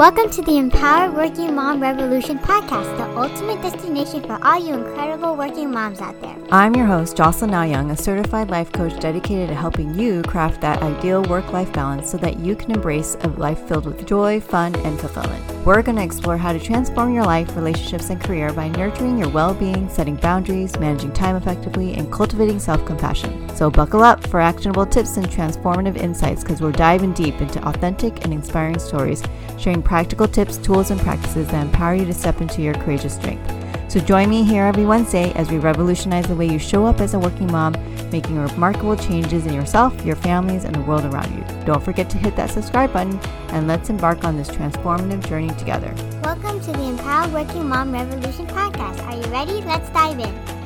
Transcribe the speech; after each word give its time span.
Welcome 0.00 0.30
to 0.30 0.40
the 0.40 0.56
Empowered 0.56 1.12
Working 1.12 1.54
Mom 1.54 1.82
Revolution 1.82 2.38
podcast, 2.38 2.96
the 2.96 3.20
ultimate 3.20 3.60
destination 3.60 4.22
for 4.22 4.42
all 4.42 4.58
you 4.58 4.72
incredible 4.72 5.36
working 5.36 5.70
moms 5.70 6.00
out 6.00 6.18
there. 6.22 6.38
I'm 6.50 6.74
your 6.74 6.86
host, 6.86 7.18
Jocelyn 7.18 7.50
Auyeung, 7.50 7.92
a 7.92 7.96
certified 7.98 8.48
life 8.48 8.72
coach 8.72 8.98
dedicated 8.98 9.50
to 9.50 9.54
helping 9.54 9.94
you 9.94 10.22
craft 10.22 10.62
that 10.62 10.82
ideal 10.82 11.22
work 11.24 11.52
life 11.52 11.70
balance 11.74 12.10
so 12.10 12.16
that 12.16 12.38
you 12.40 12.56
can 12.56 12.70
embrace 12.70 13.14
a 13.20 13.28
life 13.28 13.68
filled 13.68 13.84
with 13.84 14.06
joy, 14.06 14.40
fun, 14.40 14.74
and 14.76 14.98
fulfillment. 14.98 15.44
We're 15.66 15.82
going 15.82 15.98
to 15.98 16.02
explore 16.02 16.38
how 16.38 16.54
to 16.54 16.58
transform 16.58 17.12
your 17.12 17.24
life, 17.24 17.54
relationships, 17.54 18.08
and 18.08 18.18
career 18.18 18.54
by 18.54 18.68
nurturing 18.68 19.18
your 19.18 19.28
well 19.28 19.52
being, 19.52 19.90
setting 19.90 20.16
boundaries, 20.16 20.78
managing 20.80 21.12
time 21.12 21.36
effectively, 21.36 21.92
and 21.92 22.10
cultivating 22.10 22.58
self 22.58 22.86
compassion. 22.86 23.54
So, 23.54 23.70
buckle 23.70 24.02
up 24.02 24.26
for 24.28 24.40
actionable 24.40 24.86
tips 24.86 25.18
and 25.18 25.28
transformative 25.28 25.98
insights 25.98 26.42
because 26.42 26.62
we're 26.62 26.72
diving 26.72 27.12
deep 27.12 27.38
into 27.42 27.62
authentic 27.68 28.24
and 28.24 28.32
inspiring 28.32 28.78
stories, 28.78 29.22
sharing 29.58 29.82
practical 29.90 30.28
tips, 30.28 30.56
tools, 30.58 30.92
and 30.92 31.00
practices 31.00 31.48
that 31.48 31.66
empower 31.66 31.96
you 31.96 32.04
to 32.04 32.14
step 32.14 32.40
into 32.40 32.62
your 32.62 32.74
courageous 32.74 33.16
strength. 33.16 33.52
So 33.90 33.98
join 33.98 34.30
me 34.30 34.44
here 34.44 34.62
every 34.62 34.86
Wednesday 34.86 35.32
as 35.32 35.50
we 35.50 35.58
revolutionize 35.58 36.26
the 36.26 36.36
way 36.36 36.46
you 36.46 36.60
show 36.60 36.86
up 36.86 37.00
as 37.00 37.14
a 37.14 37.18
working 37.18 37.50
mom, 37.50 37.72
making 38.12 38.38
remarkable 38.38 38.96
changes 38.96 39.46
in 39.46 39.52
yourself, 39.52 39.92
your 40.06 40.14
families, 40.14 40.62
and 40.62 40.76
the 40.76 40.80
world 40.82 41.04
around 41.06 41.36
you. 41.36 41.44
Don't 41.64 41.82
forget 41.82 42.08
to 42.10 42.18
hit 42.18 42.36
that 42.36 42.50
subscribe 42.50 42.92
button 42.92 43.18
and 43.48 43.66
let's 43.66 43.90
embark 43.90 44.22
on 44.22 44.36
this 44.36 44.48
transformative 44.48 45.28
journey 45.28 45.52
together. 45.56 45.92
Welcome 46.22 46.60
to 46.60 46.70
the 46.70 46.84
Empowered 46.84 47.32
Working 47.32 47.68
Mom 47.68 47.90
Revolution 47.90 48.46
podcast. 48.46 49.04
Are 49.08 49.16
you 49.16 49.24
ready? 49.32 49.60
Let's 49.62 49.90
dive 49.90 50.20
in. 50.20 50.59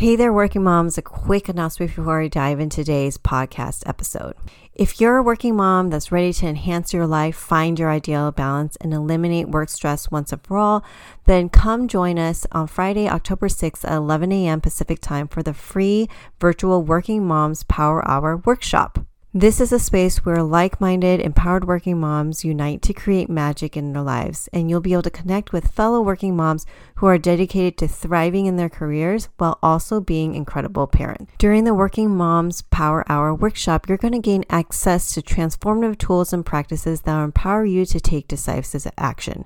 Hey 0.00 0.16
there, 0.16 0.32
working 0.32 0.62
moms. 0.62 0.96
A 0.96 1.02
quick 1.02 1.50
announcement 1.50 1.94
before 1.94 2.22
I 2.22 2.28
dive 2.28 2.58
into 2.58 2.76
today's 2.76 3.18
podcast 3.18 3.86
episode. 3.86 4.34
If 4.72 4.98
you're 4.98 5.18
a 5.18 5.22
working 5.22 5.56
mom 5.56 5.90
that's 5.90 6.10
ready 6.10 6.32
to 6.32 6.46
enhance 6.46 6.94
your 6.94 7.06
life, 7.06 7.36
find 7.36 7.78
your 7.78 7.90
ideal 7.90 8.32
balance, 8.32 8.76
and 8.80 8.94
eliminate 8.94 9.50
work 9.50 9.68
stress 9.68 10.10
once 10.10 10.32
and 10.32 10.42
for 10.42 10.56
all, 10.56 10.82
then 11.26 11.50
come 11.50 11.86
join 11.86 12.18
us 12.18 12.46
on 12.50 12.66
Friday, 12.66 13.10
October 13.10 13.48
6th 13.48 13.84
at 13.84 13.92
11 13.92 14.32
a.m. 14.32 14.62
Pacific 14.62 15.00
time 15.02 15.28
for 15.28 15.42
the 15.42 15.52
free 15.52 16.08
virtual 16.40 16.82
Working 16.82 17.26
Moms 17.26 17.64
Power 17.64 18.02
Hour 18.08 18.38
workshop. 18.38 19.04
This 19.32 19.60
is 19.60 19.70
a 19.70 19.78
space 19.78 20.24
where 20.24 20.42
like 20.42 20.80
minded, 20.80 21.20
empowered 21.20 21.64
working 21.64 22.00
moms 22.00 22.44
unite 22.44 22.82
to 22.82 22.92
create 22.92 23.30
magic 23.30 23.76
in 23.76 23.92
their 23.92 24.02
lives, 24.02 24.48
and 24.52 24.68
you'll 24.68 24.80
be 24.80 24.92
able 24.92 25.02
to 25.02 25.10
connect 25.10 25.52
with 25.52 25.70
fellow 25.70 26.02
working 26.02 26.34
moms 26.34 26.66
who 26.96 27.06
are 27.06 27.16
dedicated 27.16 27.78
to 27.78 27.86
thriving 27.86 28.46
in 28.46 28.56
their 28.56 28.68
careers 28.68 29.28
while 29.36 29.60
also 29.62 30.00
being 30.00 30.34
incredible 30.34 30.88
parents. 30.88 31.32
During 31.38 31.62
the 31.62 31.74
Working 31.74 32.10
Moms 32.10 32.62
Power 32.62 33.04
Hour 33.08 33.32
workshop, 33.32 33.88
you're 33.88 33.98
going 33.98 34.14
to 34.14 34.18
gain 34.18 34.44
access 34.50 35.14
to 35.14 35.22
transformative 35.22 35.98
tools 35.98 36.32
and 36.32 36.44
practices 36.44 37.02
that 37.02 37.14
will 37.14 37.22
empower 37.22 37.64
you 37.64 37.86
to 37.86 38.00
take 38.00 38.26
decisive 38.26 38.90
action. 38.98 39.44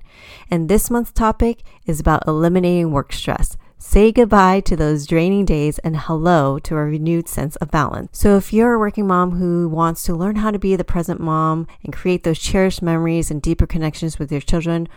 And 0.49 0.67
this 0.67 0.89
month's 0.89 1.11
topic 1.11 1.61
is 1.85 1.99
about 1.99 2.27
eliminating 2.27 2.89
work 2.89 3.13
stress. 3.13 3.55
Say 3.87 4.11
goodbye 4.11 4.61
to 4.61 4.75
those 4.75 5.05
draining 5.05 5.45
days 5.45 5.77
and 5.77 5.95
hello 5.95 6.57
to 6.59 6.75
a 6.75 6.83
renewed 6.83 7.29
sense 7.29 7.55
of 7.57 7.69
balance. 7.69 8.17
So, 8.17 8.35
if 8.35 8.51
you're 8.51 8.73
a 8.73 8.79
working 8.79 9.05
mom 9.05 9.33
who 9.33 9.69
wants 9.69 10.03
to 10.03 10.15
learn 10.15 10.37
how 10.37 10.49
to 10.49 10.59
be 10.59 10.75
the 10.75 10.83
present 10.83 11.21
mom 11.21 11.67
and 11.83 11.93
create 11.93 12.23
those 12.23 12.39
cherished 12.39 12.81
memories 12.81 13.29
and 13.29 13.41
deeper 13.41 13.67
connections 13.67 14.17
with 14.17 14.31
your 14.31 14.41
children, 14.41 14.89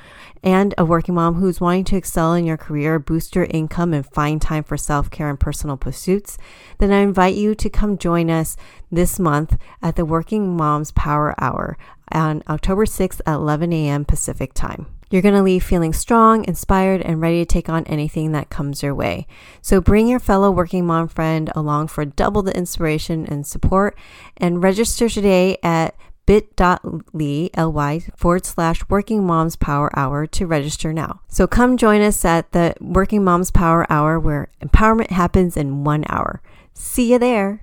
and 0.42 0.75
a 0.78 0.86
working 0.86 1.14
mom 1.14 1.34
who's 1.34 1.61
wanting 1.61 1.84
to 1.84 1.97
excel 1.97 2.33
in 2.33 2.47
your 2.47 2.56
career, 2.56 2.98
boost 2.98 3.36
your 3.36 3.44
income, 3.50 3.92
and 3.92 4.06
find 4.06 4.41
time 4.41 4.64
for 4.64 4.78
self 4.78 5.11
care 5.11 5.28
and 5.28 5.39
personal 5.39 5.77
pursuits, 5.77 6.39
then 6.78 6.91
I 6.91 7.00
invite 7.00 7.36
you 7.36 7.55
to 7.56 7.70
come 7.70 7.98
join 7.98 8.31
us 8.31 8.56
this 8.91 9.19
month 9.19 9.56
at 9.83 9.97
the 9.97 10.05
Working 10.05 10.56
Moms 10.56 10.92
Power 10.92 11.34
Hour 11.39 11.77
on 12.12 12.42
October 12.48 12.86
6th 12.86 13.20
at 13.27 13.34
11 13.34 13.72
a.m. 13.72 14.05
Pacific 14.05 14.55
Time. 14.55 14.86
You're 15.11 15.22
going 15.22 15.34
to 15.34 15.42
leave 15.42 15.64
feeling 15.64 15.94
strong, 15.94 16.44
inspired, 16.44 17.00
and 17.00 17.21
ready 17.21 17.38
to 17.38 17.47
take 17.47 17.71
on 17.71 17.84
anything 17.84 18.32
that 18.32 18.50
comes 18.50 18.82
your 18.82 18.94
way. 18.94 19.26
So 19.62 19.81
bring 19.81 20.06
your 20.06 20.21
fellow 20.21 20.50
working 20.50 20.87
mom 20.87 21.09
friend 21.09 21.50
along 21.54 21.88
for 21.88 22.04
double 22.04 22.43
the 22.43 22.54
inspiration 22.54 23.25
and 23.26 23.47
support 23.47 23.99
and 24.37 24.62
register 24.62 25.09
today 25.09 25.56
at 25.62 25.94
bit.ly 26.26 27.49
ly 27.56 28.00
forward 28.15 28.44
slash 28.44 28.82
working 28.91 29.26
moms 29.26 29.56
power 29.56 29.91
hour 29.99 30.26
to 30.26 30.47
register 30.47 30.93
now. 30.93 31.22
So 31.26 31.47
come 31.47 31.78
join 31.78 32.03
us 32.03 32.22
at 32.26 32.53
the 32.53 32.75
Working 32.82 33.25
Moms 33.25 33.50
Power 33.50 33.91
Hour 33.91 34.20
where 34.20 34.49
empowerment 34.62 35.09
happens 35.09 35.56
in 35.56 35.84
one 35.84 36.05
hour. 36.10 36.43
See 36.75 37.12
you 37.12 37.19
there. 37.19 37.62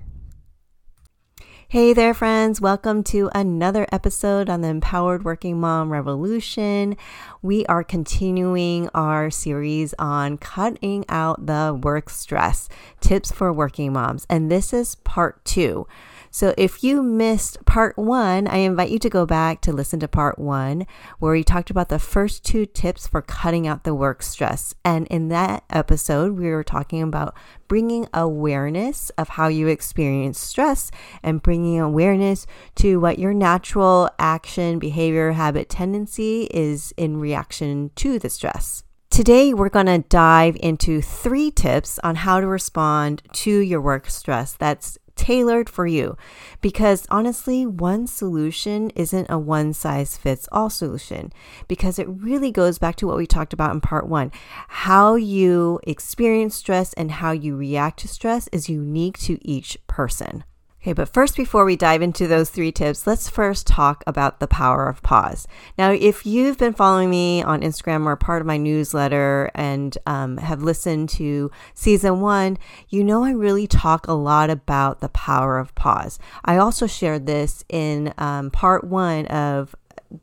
Hey 1.68 1.94
there, 1.94 2.14
friends. 2.14 2.60
Welcome 2.60 3.02
to 3.04 3.28
another 3.34 3.88
episode 3.90 4.48
on 4.48 4.60
the 4.60 4.68
Empowered 4.68 5.24
Working 5.24 5.58
Mom 5.58 5.90
Revolution. 5.90 6.96
We 7.42 7.66
are 7.66 7.82
continuing 7.82 8.88
our 8.94 9.32
series 9.32 9.92
on 9.98 10.38
cutting 10.38 11.04
out 11.08 11.46
the 11.46 11.76
work 11.82 12.08
stress 12.08 12.68
tips 13.00 13.32
for 13.32 13.52
working 13.52 13.92
moms, 13.92 14.28
and 14.30 14.48
this 14.48 14.72
is 14.72 14.94
part 14.94 15.44
two. 15.44 15.88
So 16.30 16.54
if 16.56 16.84
you 16.84 17.02
missed 17.02 17.64
part 17.64 17.96
one, 17.96 18.46
I 18.46 18.58
invite 18.58 18.90
you 18.90 18.98
to 19.00 19.08
go 19.08 19.26
back 19.26 19.60
to 19.62 19.72
listen 19.72 19.98
to 20.00 20.08
part 20.08 20.38
one, 20.38 20.86
where 21.18 21.32
we 21.32 21.42
talked 21.42 21.70
about 21.70 21.88
the 21.88 21.98
first 21.98 22.44
two 22.44 22.66
tips 22.66 23.06
for 23.06 23.22
cutting 23.22 23.66
out 23.66 23.84
the 23.84 23.94
work 23.94 24.22
stress. 24.22 24.74
And 24.84 25.06
in 25.08 25.30
that 25.30 25.64
episode, 25.70 26.38
we 26.38 26.50
were 26.50 26.62
talking 26.62 27.02
about 27.02 27.34
bringing 27.68 28.06
awareness 28.12 29.10
of 29.10 29.30
how 29.30 29.48
you 29.48 29.66
experience 29.66 30.38
stress 30.38 30.90
and 31.22 31.42
bringing 31.42 31.55
awareness 31.78 32.46
to 32.76 33.00
what 33.00 33.18
your 33.18 33.32
natural 33.32 34.10
action, 34.18 34.78
behavior, 34.78 35.32
habit, 35.32 35.68
tendency 35.68 36.48
is 36.50 36.92
in 36.96 37.18
reaction 37.18 37.90
to 37.96 38.18
the 38.18 38.28
stress. 38.28 38.82
Today, 39.10 39.54
we're 39.54 39.68
going 39.68 39.86
to 39.86 40.04
dive 40.08 40.56
into 40.60 41.00
three 41.00 41.50
tips 41.50 41.98
on 42.00 42.16
how 42.16 42.40
to 42.40 42.46
respond 42.46 43.22
to 43.34 43.50
your 43.50 43.80
work 43.80 44.10
stress 44.10 44.52
that's 44.52 44.98
tailored 45.16 45.68
for 45.68 45.86
you. 45.86 46.16
Because 46.60 47.06
honestly, 47.10 47.66
one 47.66 48.06
solution 48.06 48.90
isn't 48.90 49.26
a 49.30 49.38
one 49.38 49.72
size 49.72 50.16
fits 50.16 50.48
all 50.52 50.70
solution 50.70 51.32
because 51.66 51.98
it 51.98 52.08
really 52.08 52.52
goes 52.52 52.78
back 52.78 52.96
to 52.96 53.06
what 53.06 53.16
we 53.16 53.26
talked 53.26 53.52
about 53.52 53.72
in 53.72 53.80
part 53.80 54.06
one. 54.06 54.30
How 54.68 55.14
you 55.14 55.80
experience 55.84 56.54
stress 56.54 56.92
and 56.92 57.10
how 57.10 57.32
you 57.32 57.56
react 57.56 58.00
to 58.00 58.08
stress 58.08 58.48
is 58.52 58.68
unique 58.68 59.18
to 59.20 59.38
each 59.46 59.78
person. 59.86 60.44
Okay, 60.86 60.92
but 60.92 61.08
first, 61.08 61.36
before 61.36 61.64
we 61.64 61.74
dive 61.74 62.00
into 62.00 62.28
those 62.28 62.48
three 62.48 62.70
tips, 62.70 63.08
let's 63.08 63.28
first 63.28 63.66
talk 63.66 64.04
about 64.06 64.38
the 64.38 64.46
power 64.46 64.88
of 64.88 65.02
pause. 65.02 65.48
Now, 65.76 65.90
if 65.90 66.24
you've 66.24 66.58
been 66.58 66.74
following 66.74 67.10
me 67.10 67.42
on 67.42 67.62
Instagram 67.62 68.06
or 68.06 68.14
part 68.14 68.40
of 68.40 68.46
my 68.46 68.56
newsletter 68.56 69.50
and 69.56 69.98
um, 70.06 70.36
have 70.36 70.62
listened 70.62 71.08
to 71.08 71.50
season 71.74 72.20
one, 72.20 72.56
you 72.88 73.02
know 73.02 73.24
I 73.24 73.32
really 73.32 73.66
talk 73.66 74.06
a 74.06 74.12
lot 74.12 74.48
about 74.48 75.00
the 75.00 75.08
power 75.08 75.58
of 75.58 75.74
pause. 75.74 76.20
I 76.44 76.56
also 76.56 76.86
shared 76.86 77.26
this 77.26 77.64
in 77.68 78.14
um, 78.16 78.52
part 78.52 78.84
one 78.84 79.26
of 79.26 79.74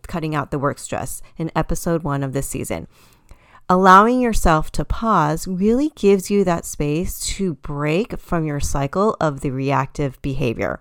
cutting 0.08 0.34
out 0.34 0.52
the 0.52 0.60
work 0.60 0.80
stress 0.80 1.22
in 1.38 1.52
episode 1.58 2.04
one 2.04 2.24
of 2.24 2.32
this 2.32 2.48
season 2.48 2.88
allowing 3.70 4.20
yourself 4.20 4.72
to 4.72 4.86
pause 4.86 5.48
really 5.48 5.90
gives 5.96 6.30
you 6.30 6.44
that 6.44 6.66
space 6.66 7.20
to 7.20 7.56
break 7.56 8.20
from 8.20 8.46
your 8.46 8.60
cycle 8.60 9.16
of 9.20 9.42
the 9.42 9.52
reactive 9.52 10.22
behavior. 10.22 10.80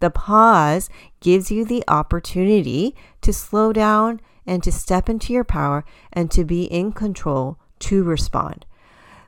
The 0.00 0.10
pause 0.10 0.88
gives 1.20 1.50
you 1.50 1.64
the 1.64 1.82
opportunity 1.88 2.94
to 3.22 3.32
slow 3.32 3.72
down 3.72 4.20
and 4.46 4.62
to 4.62 4.72
step 4.72 5.08
into 5.08 5.32
your 5.32 5.44
power 5.44 5.84
and 6.12 6.30
to 6.30 6.44
be 6.44 6.64
in 6.64 6.92
control 6.92 7.58
to 7.80 8.02
respond. 8.04 8.64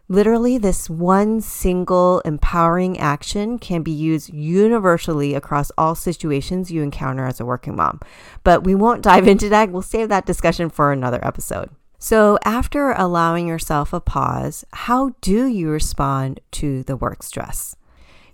Literally, 0.09 0.59
this 0.59 0.91
one 0.91 1.41
single 1.41 2.19
empowering 2.25 2.99
action 2.99 3.61
can 3.61 3.83
be 3.83 3.93
used 3.93 4.35
universally 4.35 5.35
across 5.35 5.71
all 5.79 5.95
situations 5.95 6.73
you 6.73 6.83
encounter 6.83 7.27
as 7.27 7.39
a 7.39 7.45
working 7.45 7.77
mom. 7.77 8.01
But 8.43 8.65
we 8.65 8.75
won't 8.75 9.03
dive 9.03 9.29
into 9.29 9.49
that. 9.51 9.71
We'll 9.71 9.83
save 9.83 10.09
that 10.09 10.27
discussion 10.27 10.69
for 10.69 10.91
another 10.91 11.25
episode. 11.25 11.71
So, 12.03 12.39
after 12.47 12.93
allowing 12.93 13.47
yourself 13.47 13.93
a 13.93 14.01
pause, 14.01 14.65
how 14.73 15.11
do 15.21 15.47
you 15.47 15.69
respond 15.69 16.41
to 16.53 16.83
the 16.85 16.97
work 16.97 17.23
stress? 17.23 17.77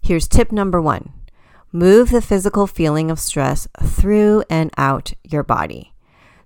Here's 0.00 0.28
tip 0.28 0.52
number 0.52 0.80
one 0.80 1.12
move 1.72 2.10
the 2.10 2.22
physical 2.22 2.68
feeling 2.68 3.10
of 3.10 3.18
stress 3.18 3.66
through 3.82 4.44
and 4.48 4.70
out 4.78 5.14
your 5.24 5.42
body. 5.42 5.92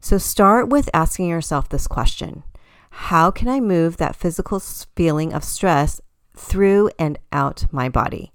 So, 0.00 0.16
start 0.16 0.70
with 0.70 0.88
asking 0.94 1.28
yourself 1.28 1.68
this 1.68 1.86
question 1.86 2.42
How 2.88 3.30
can 3.30 3.48
I 3.48 3.60
move 3.60 3.98
that 3.98 4.16
physical 4.16 4.58
feeling 4.58 5.34
of 5.34 5.44
stress 5.44 6.00
through 6.34 6.88
and 6.98 7.18
out 7.32 7.66
my 7.70 7.90
body? 7.90 8.32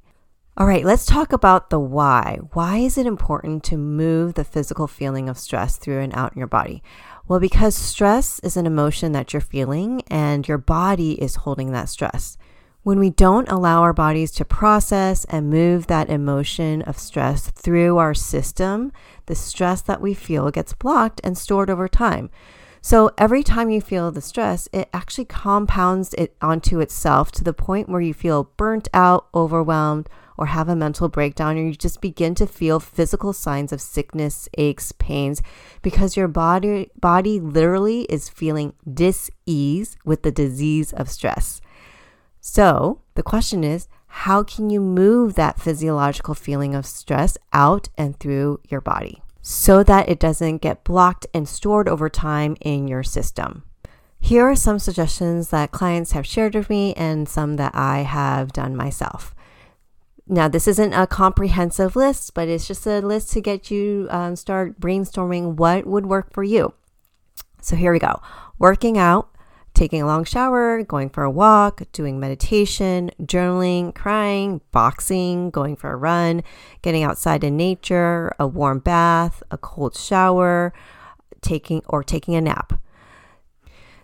All 0.57 0.67
right, 0.67 0.85
let's 0.85 1.05
talk 1.05 1.33
about 1.33 1.69
the 1.69 1.81
why. 1.81 2.39
Why 2.53 2.77
is 2.77 2.97
it 2.97 3.05
important 3.05 3.61
to 3.65 3.77
move 3.77 4.35
the 4.35 4.45
physical 4.45 4.87
feeling 4.87 5.27
of 5.27 5.37
stress 5.37 5.75
through 5.75 5.99
and 5.99 6.15
out 6.15 6.31
in 6.31 6.39
your 6.39 6.47
body? 6.47 6.81
Well, 7.27 7.41
because 7.41 7.75
stress 7.75 8.39
is 8.39 8.55
an 8.55 8.65
emotion 8.65 9.11
that 9.11 9.33
you're 9.33 9.41
feeling 9.41 10.01
and 10.07 10.47
your 10.47 10.57
body 10.57 11.21
is 11.21 11.35
holding 11.35 11.73
that 11.73 11.89
stress. 11.89 12.37
When 12.83 12.99
we 12.99 13.09
don't 13.09 13.51
allow 13.51 13.81
our 13.81 13.91
bodies 13.91 14.31
to 14.31 14.45
process 14.45 15.25
and 15.25 15.49
move 15.49 15.87
that 15.87 16.09
emotion 16.09 16.83
of 16.83 16.97
stress 16.97 17.49
through 17.49 17.97
our 17.97 18.13
system, 18.13 18.93
the 19.25 19.35
stress 19.35 19.81
that 19.81 19.99
we 19.99 20.13
feel 20.13 20.51
gets 20.51 20.71
blocked 20.71 21.19
and 21.21 21.37
stored 21.37 21.69
over 21.69 21.89
time. 21.89 22.29
So 22.81 23.11
every 23.17 23.43
time 23.43 23.69
you 23.69 23.81
feel 23.81 24.09
the 24.09 24.21
stress, 24.21 24.69
it 24.71 24.87
actually 24.93 25.25
compounds 25.25 26.13
it 26.13 26.33
onto 26.41 26.79
itself 26.79 27.29
to 27.33 27.43
the 27.43 27.51
point 27.51 27.89
where 27.89 27.99
you 27.99 28.13
feel 28.13 28.51
burnt 28.55 28.87
out, 28.93 29.27
overwhelmed, 29.35 30.07
or 30.37 30.47
have 30.47 30.69
a 30.69 30.75
mental 30.75 31.09
breakdown, 31.09 31.57
or 31.57 31.61
you 31.61 31.75
just 31.75 32.01
begin 32.01 32.35
to 32.35 32.47
feel 32.47 32.79
physical 32.79 33.33
signs 33.33 33.71
of 33.71 33.81
sickness, 33.81 34.49
aches, 34.57 34.91
pains, 34.93 35.41
because 35.81 36.17
your 36.17 36.27
body 36.27 36.89
body 36.99 37.39
literally 37.39 38.01
is 38.03 38.29
feeling 38.29 38.73
dis-ease 38.91 39.97
with 40.03 40.23
the 40.23 40.31
disease 40.31 40.93
of 40.93 41.09
stress. 41.09 41.61
So 42.41 43.01
the 43.15 43.23
question 43.23 43.63
is, 43.63 43.87
how 44.07 44.43
can 44.43 44.69
you 44.69 44.79
move 44.79 45.35
that 45.35 45.59
physiological 45.59 46.35
feeling 46.35 46.73
of 46.73 46.85
stress 46.85 47.37
out 47.51 47.89
and 47.97 48.17
through 48.19 48.61
your 48.69 48.81
body 48.81 49.21
so 49.41 49.83
that 49.83 50.07
it 50.07 50.19
doesn't 50.19 50.61
get 50.61 50.83
blocked 50.83 51.27
and 51.33 51.49
stored 51.49 51.89
over 51.89 52.09
time 52.09 52.55
in 52.61 52.87
your 52.87 53.03
system? 53.03 53.63
Here 54.19 54.43
are 54.43 54.55
some 54.55 54.79
suggestions 54.79 55.49
that 55.49 55.71
clients 55.71 56.13
have 56.13 56.25
shared 56.25 56.55
with 56.55 56.69
me 56.69 56.93
and 56.95 57.27
some 57.29 57.57
that 57.57 57.75
I 57.75 57.99
have 57.99 58.53
done 58.53 58.75
myself. 58.75 59.34
Now, 60.27 60.47
this 60.47 60.67
isn't 60.67 60.93
a 60.93 61.05
comprehensive 61.05 61.95
list, 61.95 62.33
but 62.33 62.47
it's 62.47 62.67
just 62.67 62.87
a 62.87 62.99
list 62.99 63.31
to 63.33 63.41
get 63.41 63.69
you 63.69 64.07
um, 64.09 64.35
start 64.35 64.79
brainstorming 64.79 65.55
what 65.55 65.85
would 65.85 66.07
work 66.07 66.33
for 66.33 66.43
you. 66.43 66.73
So 67.61 67.75
here 67.75 67.91
we 67.91 67.99
go. 67.99 68.21
Working 68.57 68.97
out, 68.97 69.29
taking 69.75 70.01
a 70.01 70.05
long 70.07 70.23
shower, 70.23 70.81
going 70.81 71.09
for 71.09 71.23
a 71.23 71.29
walk, 71.29 71.83
doing 71.91 72.19
meditation, 72.19 73.11
journaling, 73.21 73.93
crying, 73.93 74.61
boxing, 74.71 75.51
going 75.51 75.75
for 75.75 75.91
a 75.91 75.95
run, 75.95 76.41
getting 76.81 77.03
outside 77.03 77.43
in 77.43 77.55
nature, 77.55 78.33
a 78.39 78.47
warm 78.47 78.79
bath, 78.79 79.43
a 79.51 79.57
cold 79.59 79.95
shower, 79.95 80.73
taking 81.41 81.83
or 81.87 82.03
taking 82.03 82.33
a 82.33 82.41
nap. 82.41 82.79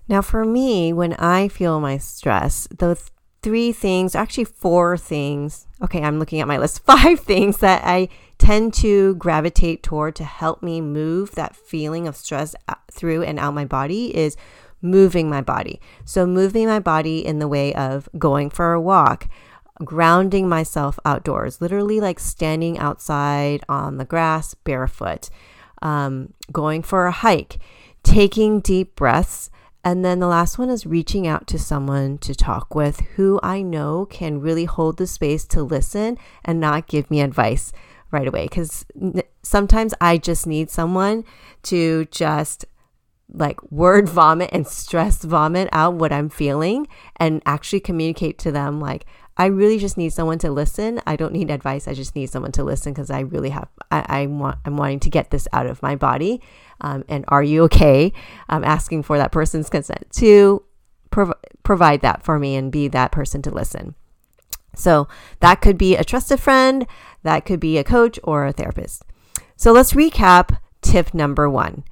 Now 0.07 0.21
for 0.21 0.45
me, 0.45 0.93
when 0.93 1.13
I 1.13 1.47
feel 1.47 1.79
my 1.79 1.97
stress, 1.97 2.67
those 2.77 3.09
three 3.41 3.71
things, 3.71 4.15
actually 4.15 4.45
four 4.45 4.97
things. 4.97 5.67
Okay, 5.81 6.01
I'm 6.01 6.19
looking 6.19 6.41
at 6.41 6.47
my 6.47 6.57
list. 6.57 6.83
Five 6.85 7.21
things 7.21 7.57
that 7.57 7.83
I 7.83 8.09
tend 8.37 8.73
to 8.75 9.15
gravitate 9.15 9.83
toward 9.83 10.15
to 10.15 10.23
help 10.23 10.63
me 10.63 10.81
move 10.81 11.31
that 11.35 11.55
feeling 11.55 12.07
of 12.07 12.15
stress 12.15 12.55
uh, 12.67 12.75
through 12.91 13.23
and 13.23 13.39
out 13.39 13.53
my 13.53 13.65
body 13.65 14.15
is 14.15 14.35
moving 14.81 15.29
my 15.29 15.41
body. 15.41 15.79
So, 16.05 16.25
moving 16.25 16.67
my 16.67 16.79
body 16.79 17.25
in 17.25 17.39
the 17.39 17.47
way 17.47 17.73
of 17.73 18.09
going 18.17 18.49
for 18.49 18.73
a 18.73 18.81
walk, 18.81 19.27
grounding 19.83 20.47
myself 20.49 20.99
outdoors, 21.05 21.61
literally 21.61 21.99
like 21.99 22.19
standing 22.19 22.77
outside 22.77 23.63
on 23.69 23.97
the 23.97 24.05
grass 24.05 24.53
barefoot, 24.53 25.29
um, 25.81 26.33
going 26.51 26.81
for 26.81 27.05
a 27.05 27.11
hike, 27.11 27.57
taking 28.03 28.59
deep 28.59 28.95
breaths. 28.95 29.49
And 29.83 30.05
then 30.05 30.19
the 30.19 30.27
last 30.27 30.57
one 30.57 30.69
is 30.69 30.85
reaching 30.85 31.25
out 31.25 31.47
to 31.47 31.57
someone 31.57 32.19
to 32.19 32.35
talk 32.35 32.75
with 32.75 32.99
who 33.15 33.39
I 33.41 33.61
know 33.61 34.05
can 34.05 34.39
really 34.39 34.65
hold 34.65 34.97
the 34.97 35.07
space 35.07 35.45
to 35.47 35.63
listen 35.63 36.17
and 36.45 36.59
not 36.59 36.87
give 36.87 37.09
me 37.09 37.21
advice 37.21 37.73
right 38.11 38.27
away. 38.27 38.43
Because 38.43 38.85
sometimes 39.41 39.93
I 39.99 40.17
just 40.17 40.45
need 40.45 40.69
someone 40.69 41.23
to 41.63 42.05
just 42.05 42.65
like 43.33 43.59
word 43.71 44.07
vomit 44.07 44.49
and 44.53 44.67
stress 44.67 45.23
vomit 45.23 45.69
out 45.71 45.95
what 45.95 46.13
I'm 46.13 46.29
feeling 46.29 46.87
and 47.17 47.41
actually 47.45 47.79
communicate 47.79 48.37
to 48.39 48.51
them 48.51 48.79
like 48.79 49.05
I 49.41 49.47
really 49.47 49.79
just 49.79 49.97
need 49.97 50.13
someone 50.13 50.37
to 50.37 50.51
listen. 50.51 51.01
I 51.07 51.15
don't 51.15 51.33
need 51.33 51.49
advice. 51.49 51.87
I 51.87 51.95
just 51.95 52.15
need 52.15 52.29
someone 52.29 52.51
to 52.51 52.63
listen 52.63 52.93
because 52.93 53.09
I 53.09 53.21
really 53.21 53.49
have 53.49 53.69
I, 53.89 54.05
I, 54.07 54.25
want 54.27 54.59
I'm 54.65 54.77
wanting 54.77 54.99
to 54.99 55.09
get 55.09 55.31
this 55.31 55.47
out 55.51 55.65
of 55.65 55.81
my 55.81 55.95
body. 55.95 56.43
Um, 56.79 57.03
and 57.09 57.25
are 57.27 57.41
you 57.41 57.63
okay? 57.63 58.13
I'm 58.49 58.63
asking 58.63 59.01
for 59.01 59.17
that 59.17 59.31
person's 59.31 59.67
consent 59.67 60.05
to 60.17 60.63
prov- 61.09 61.33
provide 61.63 62.01
that 62.01 62.21
for 62.21 62.37
me 62.37 62.55
and 62.55 62.71
be 62.71 62.87
that 62.89 63.11
person 63.11 63.41
to 63.41 63.49
listen. 63.49 63.95
So 64.75 65.07
that 65.39 65.59
could 65.59 65.75
be 65.75 65.95
a 65.95 66.03
trusted 66.03 66.39
friend, 66.39 66.85
that 67.23 67.43
could 67.43 67.59
be 67.59 67.79
a 67.79 67.83
coach 67.83 68.19
or 68.23 68.45
a 68.45 68.51
therapist. 68.51 69.01
So 69.55 69.71
let's 69.71 69.93
recap 69.93 70.59
tip 70.83 71.15
number 71.15 71.49
one 71.49 71.83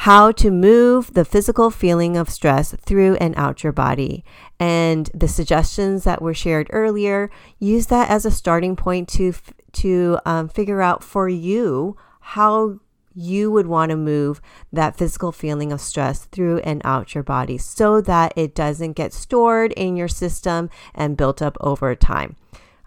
how 0.00 0.30
to 0.30 0.50
move 0.50 1.14
the 1.14 1.24
physical 1.24 1.70
feeling 1.70 2.18
of 2.18 2.28
stress 2.28 2.74
through 2.84 3.16
and 3.16 3.34
out 3.36 3.64
your 3.64 3.72
body. 3.72 4.22
And 4.60 5.08
the 5.14 5.26
suggestions 5.26 6.04
that 6.04 6.20
were 6.20 6.34
shared 6.34 6.68
earlier, 6.70 7.30
use 7.58 7.86
that 7.86 8.10
as 8.10 8.26
a 8.26 8.30
starting 8.30 8.76
point 8.76 9.08
to 9.10 9.32
to 9.72 10.18
um, 10.24 10.48
figure 10.48 10.80
out 10.80 11.02
for 11.02 11.28
you 11.28 11.96
how 12.20 12.78
you 13.14 13.50
would 13.50 13.66
want 13.66 13.90
to 13.90 13.96
move 13.96 14.40
that 14.72 14.96
physical 14.96 15.32
feeling 15.32 15.72
of 15.72 15.80
stress 15.80 16.26
through 16.26 16.58
and 16.58 16.82
out 16.84 17.14
your 17.14 17.24
body 17.24 17.56
so 17.56 18.00
that 18.02 18.32
it 18.36 18.54
doesn't 18.54 18.92
get 18.92 19.12
stored 19.12 19.72
in 19.72 19.96
your 19.96 20.08
system 20.08 20.68
and 20.94 21.16
built 21.16 21.40
up 21.40 21.56
over 21.60 21.94
time. 21.94 22.36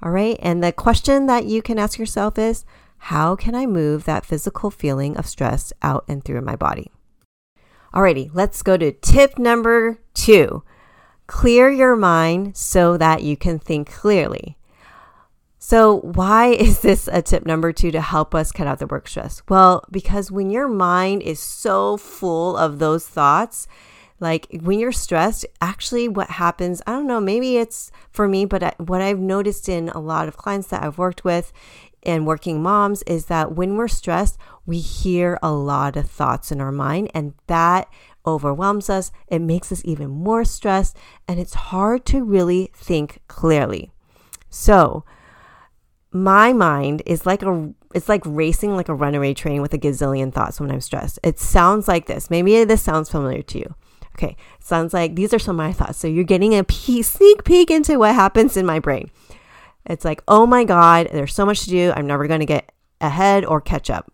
All 0.01 0.11
right. 0.11 0.37
And 0.41 0.63
the 0.63 0.71
question 0.71 1.25
that 1.25 1.45
you 1.45 1.61
can 1.61 1.79
ask 1.79 1.97
yourself 1.97 2.37
is 2.37 2.65
how 2.97 3.35
can 3.35 3.55
I 3.55 3.65
move 3.65 4.05
that 4.05 4.25
physical 4.25 4.69
feeling 4.69 5.17
of 5.17 5.25
stress 5.25 5.73
out 5.81 6.05
and 6.07 6.23
through 6.23 6.41
my 6.41 6.55
body? 6.55 6.91
Alrighty, 7.93 8.29
let's 8.33 8.61
go 8.61 8.77
to 8.77 8.91
tip 8.91 9.39
number 9.39 9.99
two. 10.13 10.63
Clear 11.27 11.69
your 11.69 11.95
mind 11.95 12.55
so 12.55 12.97
that 12.97 13.23
you 13.23 13.35
can 13.35 13.59
think 13.59 13.91
clearly. 13.91 14.57
So, 15.57 15.99
why 15.99 16.47
is 16.59 16.79
this 16.79 17.07
a 17.11 17.21
tip 17.21 17.45
number 17.45 17.71
two 17.73 17.91
to 17.91 18.01
help 18.01 18.33
us 18.33 18.51
cut 18.51 18.67
out 18.67 18.79
the 18.79 18.87
work 18.87 19.07
stress? 19.07 19.41
Well, 19.49 19.83
because 19.91 20.31
when 20.31 20.49
your 20.49 20.67
mind 20.67 21.21
is 21.21 21.39
so 21.39 21.97
full 21.97 22.57
of 22.57 22.79
those 22.79 23.07
thoughts, 23.07 23.67
like 24.19 24.47
when 24.61 24.79
you're 24.79 24.91
stressed, 24.91 25.45
actually, 25.61 26.07
what 26.07 26.29
happens, 26.31 26.81
I 26.85 26.91
don't 26.91 27.07
know, 27.07 27.21
maybe 27.21 27.57
it's 27.57 27.91
for 28.11 28.27
me, 28.27 28.45
but 28.45 28.75
what 28.79 29.01
I've 29.01 29.19
noticed 29.19 29.69
in 29.69 29.89
a 29.89 29.99
lot 29.99 30.27
of 30.27 30.37
clients 30.37 30.67
that 30.67 30.83
I've 30.83 30.97
worked 30.97 31.23
with 31.23 31.53
and 32.03 32.27
working 32.27 32.61
moms 32.61 33.01
is 33.03 33.25
that 33.25 33.53
when 33.53 33.75
we're 33.75 33.87
stressed, 33.87 34.37
we 34.65 34.79
hear 34.79 35.37
a 35.41 35.51
lot 35.51 35.95
of 35.95 36.09
thoughts 36.09 36.51
in 36.51 36.61
our 36.61 36.71
mind, 36.71 37.11
and 37.13 37.33
that 37.47 37.89
overwhelms 38.25 38.89
us. 38.89 39.11
It 39.27 39.39
makes 39.39 39.71
us 39.71 39.81
even 39.85 40.09
more 40.09 40.45
stressed, 40.45 40.97
and 41.27 41.39
it's 41.39 41.53
hard 41.53 42.05
to 42.07 42.23
really 42.23 42.71
think 42.73 43.19
clearly. 43.27 43.91
So, 44.49 45.05
my 46.11 46.53
mind 46.53 47.03
is 47.05 47.25
like 47.25 47.43
a 47.43 47.73
it's 47.93 48.09
like 48.09 48.21
racing 48.25 48.75
like 48.75 48.89
a 48.89 48.93
runaway 48.93 49.33
train 49.33 49.61
with 49.61 49.73
a 49.73 49.77
gazillion 49.77 50.33
thoughts 50.33 50.59
when 50.59 50.71
I'm 50.71 50.81
stressed. 50.81 51.19
It 51.23 51.39
sounds 51.39 51.87
like 51.87 52.05
this. 52.05 52.29
Maybe 52.29 52.63
this 52.63 52.81
sounds 52.81 53.09
familiar 53.09 53.41
to 53.43 53.59
you. 53.59 53.75
Okay, 54.19 54.35
sounds 54.59 54.93
like 54.93 55.15
these 55.15 55.33
are 55.33 55.39
some 55.39 55.57
of 55.57 55.65
my 55.65 55.71
thoughts. 55.71 55.97
So 55.97 56.09
you're 56.09 56.25
getting 56.25 56.53
a 56.53 56.65
sneak 57.03 57.45
peek 57.45 57.71
into 57.71 57.97
what 57.97 58.15
happens 58.15 58.57
in 58.57 58.65
my 58.65 58.79
brain. 58.79 59.09
It's 59.85 60.03
like, 60.03 60.21
oh 60.27 60.45
my 60.45 60.65
God, 60.65 61.07
there's 61.13 61.33
so 61.33 61.45
much 61.45 61.61
to 61.61 61.69
do. 61.69 61.93
I'm 61.95 62.05
never 62.05 62.27
going 62.27 62.41
to 62.41 62.45
get 62.45 62.69
ahead 62.99 63.45
or 63.45 63.61
catch 63.61 63.89
up. 63.89 64.11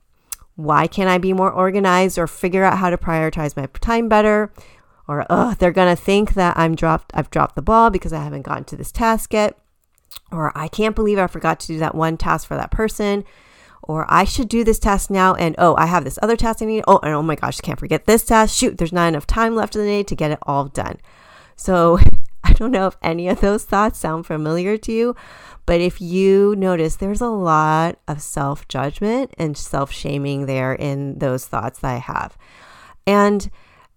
Why 0.55 0.85
can't 0.85 1.09
I 1.09 1.17
be 1.17 1.33
more 1.33 1.51
organized 1.51 2.19
or 2.19 2.27
figure 2.27 2.63
out 2.63 2.77
how 2.77 2.91
to 2.91 2.97
prioritize 2.97 3.57
my 3.57 3.65
time 3.81 4.07
better? 4.07 4.53
Or, 5.07 5.25
oh, 5.27 5.55
they're 5.57 5.71
going 5.71 5.93
to 5.93 6.01
think 6.01 6.35
that 6.35 6.55
I'm 6.55 6.75
dropped, 6.75 7.11
I've 7.15 7.31
dropped 7.31 7.55
the 7.55 7.63
ball 7.63 7.89
because 7.89 8.13
I 8.13 8.23
haven't 8.23 8.43
gotten 8.43 8.63
to 8.65 8.75
this 8.75 8.91
task 8.91 9.33
yet. 9.33 9.57
Or 10.31 10.55
I 10.55 10.67
can't 10.67 10.95
believe 10.95 11.17
I 11.17 11.25
forgot 11.25 11.59
to 11.61 11.67
do 11.67 11.79
that 11.79 11.95
one 11.95 12.15
task 12.15 12.47
for 12.47 12.55
that 12.55 12.71
person. 12.71 13.23
Or 13.87 14.05
I 14.09 14.23
should 14.23 14.49
do 14.49 14.63
this 14.63 14.79
task 14.79 15.09
now. 15.09 15.35
And 15.35 15.55
oh, 15.57 15.75
I 15.77 15.85
have 15.85 16.03
this 16.03 16.19
other 16.21 16.35
task 16.35 16.61
I 16.61 16.65
need. 16.65 16.83
Oh, 16.87 16.99
and 17.03 17.13
oh 17.13 17.21
my 17.21 17.35
gosh, 17.35 17.61
can't 17.61 17.79
forget 17.79 18.05
this 18.05 18.25
task. 18.25 18.55
Shoot, 18.55 18.77
there's 18.77 18.93
not 18.93 19.07
enough 19.07 19.27
time 19.27 19.55
left 19.55 19.75
in 19.75 19.81
the 19.81 19.87
day 19.87 20.03
to 20.03 20.15
get 20.15 20.31
it 20.31 20.39
all 20.43 20.65
done. 20.65 20.97
So 21.55 21.99
I 22.43 22.53
don't 22.53 22.71
know 22.71 22.87
if 22.87 22.97
any 23.01 23.27
of 23.27 23.41
those 23.41 23.63
thoughts 23.63 23.99
sound 23.99 24.25
familiar 24.25 24.77
to 24.77 24.91
you, 24.91 25.15
but 25.65 25.81
if 25.81 25.99
you 25.99 26.55
notice, 26.55 26.95
there's 26.95 27.21
a 27.21 27.27
lot 27.27 27.97
of 28.07 28.21
self 28.21 28.67
judgment 28.67 29.33
and 29.37 29.57
self 29.57 29.91
shaming 29.91 30.45
there 30.45 30.73
in 30.73 31.19
those 31.19 31.45
thoughts 31.45 31.79
that 31.79 31.95
I 31.95 31.97
have. 31.97 32.37
And 33.07 33.49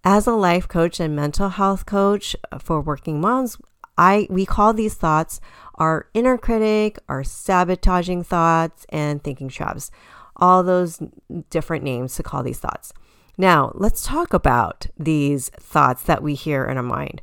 as 0.03 0.27
a 0.27 0.33
life 0.33 0.67
coach 0.67 0.99
and 0.99 1.15
mental 1.15 1.49
health 1.49 1.85
coach 1.85 2.35
for 2.59 2.81
working 2.81 3.21
moms, 3.21 3.57
I 3.99 4.27
we 4.29 4.45
call 4.45 4.73
these 4.73 4.95
thoughts 4.95 5.41
our 5.75 6.07
inner 6.13 6.37
critic, 6.37 6.99
our 7.09 7.23
sabotaging 7.23 8.23
thoughts, 8.23 8.85
and 8.89 9.21
thinking 9.21 9.49
traps. 9.49 9.91
All 10.37 10.63
those 10.63 11.01
different 11.49 11.83
names 11.83 12.15
to 12.15 12.23
call 12.23 12.41
these 12.41 12.59
thoughts. 12.59 12.93
Now, 13.37 13.71
let's 13.75 14.03
talk 14.03 14.33
about 14.33 14.87
these 14.97 15.49
thoughts 15.49 16.03
that 16.03 16.23
we 16.23 16.33
hear 16.33 16.65
in 16.65 16.77
our 16.77 16.83
mind. 16.83 17.21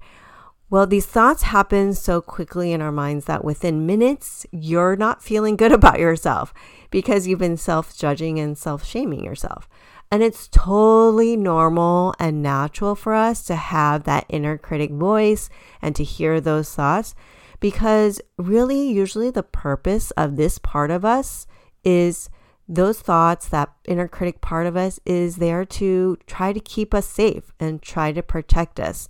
Well, 0.68 0.86
these 0.86 1.06
thoughts 1.06 1.44
happen 1.44 1.94
so 1.94 2.20
quickly 2.20 2.72
in 2.72 2.82
our 2.82 2.92
minds 2.92 3.24
that 3.26 3.44
within 3.44 3.86
minutes, 3.86 4.46
you're 4.50 4.96
not 4.96 5.22
feeling 5.22 5.56
good 5.56 5.72
about 5.78 5.98
yourself 5.98 6.52
because 6.90 7.26
you've 7.26 7.38
been 7.38 7.56
self 7.56 7.96
judging 7.96 8.38
and 8.38 8.56
self 8.56 8.84
shaming 8.84 9.24
yourself. 9.24 9.66
And 10.10 10.22
it's 10.22 10.48
totally 10.48 11.36
normal 11.36 12.14
and 12.18 12.42
natural 12.42 12.94
for 12.94 13.12
us 13.14 13.44
to 13.44 13.56
have 13.56 14.04
that 14.04 14.26
inner 14.28 14.56
critic 14.56 14.92
voice 14.92 15.48
and 15.82 15.96
to 15.96 16.04
hear 16.04 16.40
those 16.40 16.72
thoughts 16.72 17.14
because 17.60 18.20
really, 18.36 18.88
usually, 18.88 19.30
the 19.30 19.42
purpose 19.42 20.10
of 20.12 20.36
this 20.36 20.58
part 20.58 20.90
of 20.90 21.04
us 21.04 21.46
is 21.84 22.28
those 22.68 23.00
thoughts, 23.00 23.48
that 23.48 23.72
inner 23.86 24.08
critic 24.08 24.40
part 24.40 24.66
of 24.66 24.76
us 24.76 24.98
is 25.04 25.36
there 25.36 25.64
to 25.64 26.18
try 26.26 26.52
to 26.52 26.60
keep 26.60 26.92
us 26.92 27.06
safe 27.06 27.52
and 27.60 27.80
try 27.80 28.12
to 28.12 28.22
protect 28.22 28.80
us. 28.80 29.08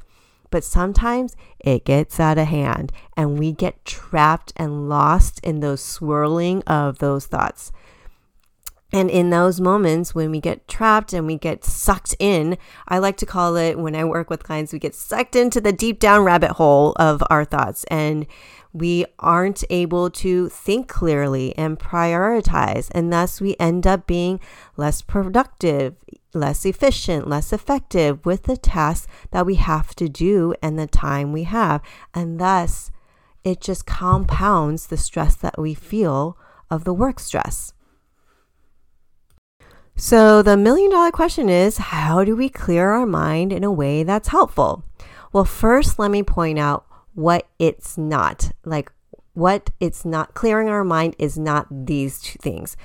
But 0.50 0.62
sometimes 0.62 1.34
it 1.58 1.84
gets 1.84 2.20
out 2.20 2.38
of 2.38 2.46
hand 2.46 2.92
and 3.16 3.38
we 3.38 3.52
get 3.52 3.84
trapped 3.84 4.52
and 4.56 4.88
lost 4.88 5.40
in 5.40 5.60
those 5.60 5.82
swirling 5.82 6.62
of 6.62 6.98
those 6.98 7.26
thoughts. 7.26 7.72
And 8.92 9.10
in 9.10 9.30
those 9.30 9.60
moments 9.60 10.14
when 10.14 10.30
we 10.30 10.40
get 10.40 10.68
trapped 10.68 11.12
and 11.12 11.26
we 11.26 11.36
get 11.36 11.64
sucked 11.64 12.14
in, 12.18 12.56
I 12.86 12.98
like 12.98 13.16
to 13.18 13.26
call 13.26 13.56
it 13.56 13.78
when 13.78 13.96
I 13.96 14.04
work 14.04 14.30
with 14.30 14.44
clients, 14.44 14.72
we 14.72 14.78
get 14.78 14.94
sucked 14.94 15.34
into 15.34 15.60
the 15.60 15.72
deep 15.72 15.98
down 15.98 16.24
rabbit 16.24 16.52
hole 16.52 16.92
of 16.96 17.22
our 17.28 17.44
thoughts 17.44 17.84
and 17.84 18.26
we 18.72 19.06
aren't 19.18 19.64
able 19.70 20.10
to 20.10 20.48
think 20.50 20.86
clearly 20.88 21.56
and 21.56 21.78
prioritize. 21.78 22.88
And 22.92 23.12
thus 23.12 23.40
we 23.40 23.56
end 23.58 23.86
up 23.86 24.06
being 24.06 24.38
less 24.76 25.02
productive, 25.02 25.96
less 26.32 26.64
efficient, 26.64 27.26
less 27.26 27.52
effective 27.52 28.24
with 28.24 28.44
the 28.44 28.56
tasks 28.56 29.08
that 29.30 29.46
we 29.46 29.56
have 29.56 29.94
to 29.96 30.08
do 30.08 30.54
and 30.62 30.78
the 30.78 30.86
time 30.86 31.32
we 31.32 31.44
have. 31.44 31.80
And 32.14 32.38
thus 32.38 32.90
it 33.42 33.60
just 33.60 33.86
compounds 33.86 34.86
the 34.86 34.96
stress 34.96 35.34
that 35.36 35.58
we 35.58 35.72
feel 35.72 36.36
of 36.70 36.84
the 36.84 36.94
work 36.94 37.18
stress. 37.18 37.72
So, 39.98 40.42
the 40.42 40.58
million 40.58 40.90
dollar 40.90 41.10
question 41.10 41.48
is 41.48 41.78
how 41.78 42.22
do 42.22 42.36
we 42.36 42.50
clear 42.50 42.90
our 42.90 43.06
mind 43.06 43.50
in 43.50 43.64
a 43.64 43.72
way 43.72 44.02
that's 44.02 44.28
helpful? 44.28 44.84
Well, 45.32 45.46
first, 45.46 45.98
let 45.98 46.10
me 46.10 46.22
point 46.22 46.58
out 46.58 46.84
what 47.14 47.48
it's 47.58 47.96
not. 47.96 48.52
Like, 48.62 48.92
what 49.32 49.70
it's 49.80 50.04
not, 50.04 50.34
clearing 50.34 50.68
our 50.68 50.84
mind 50.84 51.16
is 51.18 51.38
not 51.38 51.86
these 51.86 52.20
two 52.20 52.38
things. 52.42 52.76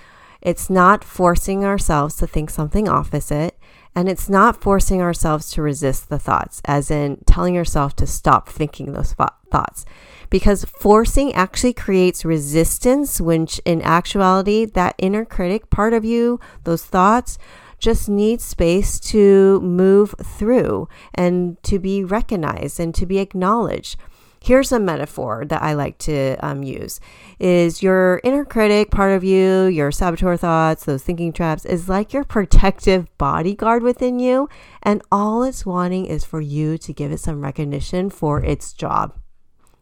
It's 0.42 0.70
not 0.70 1.04
forcing 1.04 1.66
ourselves 1.66 2.16
to 2.16 2.28
think 2.28 2.50
something 2.50 2.88
opposite, 2.88 3.60
and 3.96 4.08
it's 4.08 4.30
not 4.30 4.62
forcing 4.62 5.02
ourselves 5.02 5.52
to 5.52 5.62
resist 5.62 6.10
the 6.10 6.20
thoughts, 6.20 6.62
as 6.66 6.90
in 6.90 7.24
telling 7.26 7.56
yourself 7.56 7.96
to 7.98 8.08
stop 8.08 8.48
thinking 8.48 8.94
those 8.94 9.14
thoughts 9.14 9.86
because 10.32 10.64
forcing 10.66 11.32
actually 11.34 11.74
creates 11.74 12.26
resistance, 12.26 13.22
which 13.22 13.62
in 13.66 13.84
actuality, 13.84 14.66
that 14.66 14.96
inner 14.98 15.26
critic 15.26 15.70
part 15.70 15.94
of 15.94 16.04
you, 16.04 16.40
those 16.64 16.84
thoughts, 16.84 17.38
just 17.78 18.08
need 18.08 18.42
space 18.42 19.00
to 19.00 19.60
move 19.62 20.16
through 20.24 20.88
and 21.14 21.62
to 21.64 21.78
be 21.78 22.04
recognized 22.04 22.80
and 22.80 22.96
to 22.96 23.06
be 23.06 23.20
acknowledged. 23.20 23.98
Here's 24.44 24.72
a 24.72 24.80
metaphor 24.80 25.46
that 25.46 25.62
I 25.62 25.74
like 25.74 26.00
to 26.00 26.36
um, 26.44 26.64
use 26.64 27.00
is 27.38 27.84
your 27.84 28.20
inner 28.24 28.44
critic 28.44 28.90
part 28.90 29.12
of 29.12 29.24
you, 29.24 29.66
your 29.66 29.92
saboteur 29.92 30.36
thoughts, 30.36 30.84
those 30.84 31.04
thinking 31.04 31.32
traps 31.32 31.64
is 31.64 31.88
like 31.88 32.12
your 32.12 32.24
protective 32.24 33.06
bodyguard 33.20 33.84
within 33.84 34.18
you. 34.18 34.50
And 34.82 35.04
all 35.12 35.44
it's 35.44 35.64
wanting 35.64 36.08
is 36.08 36.26
for 36.26 36.42
you 36.42 36.80
to 36.80 36.92
give 36.92 37.12
it 37.12 37.20
some 37.20 37.42
recognition 37.42 38.10
for 38.10 38.44
its 38.44 38.74
job. 38.74 39.14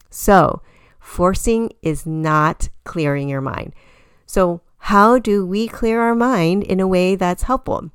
So, 0.10 0.62
forcing 1.00 1.72
is 1.82 2.06
not 2.06 2.68
clearing 2.84 3.30
your 3.30 3.42
mind. 3.42 3.74
So, 4.25 4.60
how 4.78 5.20
do 5.20 5.46
we 5.46 5.70
clear 5.70 6.01
our 6.01 6.16
mind 6.16 6.63
in 6.63 6.82
a 6.82 6.88
way 6.88 7.16
that's 7.16 7.44
helpful? 7.44 7.92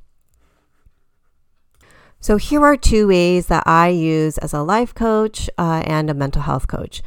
So, 2.24 2.38
here 2.38 2.64
are 2.64 2.78
two 2.78 3.08
ways 3.08 3.48
that 3.48 3.64
I 3.66 3.88
use 3.88 4.38
as 4.38 4.54
a 4.54 4.62
life 4.62 4.94
coach 4.94 5.50
uh, 5.58 5.82
and 5.84 6.08
a 6.08 6.14
mental 6.14 6.40
health 6.40 6.66
coach. 6.66 7.02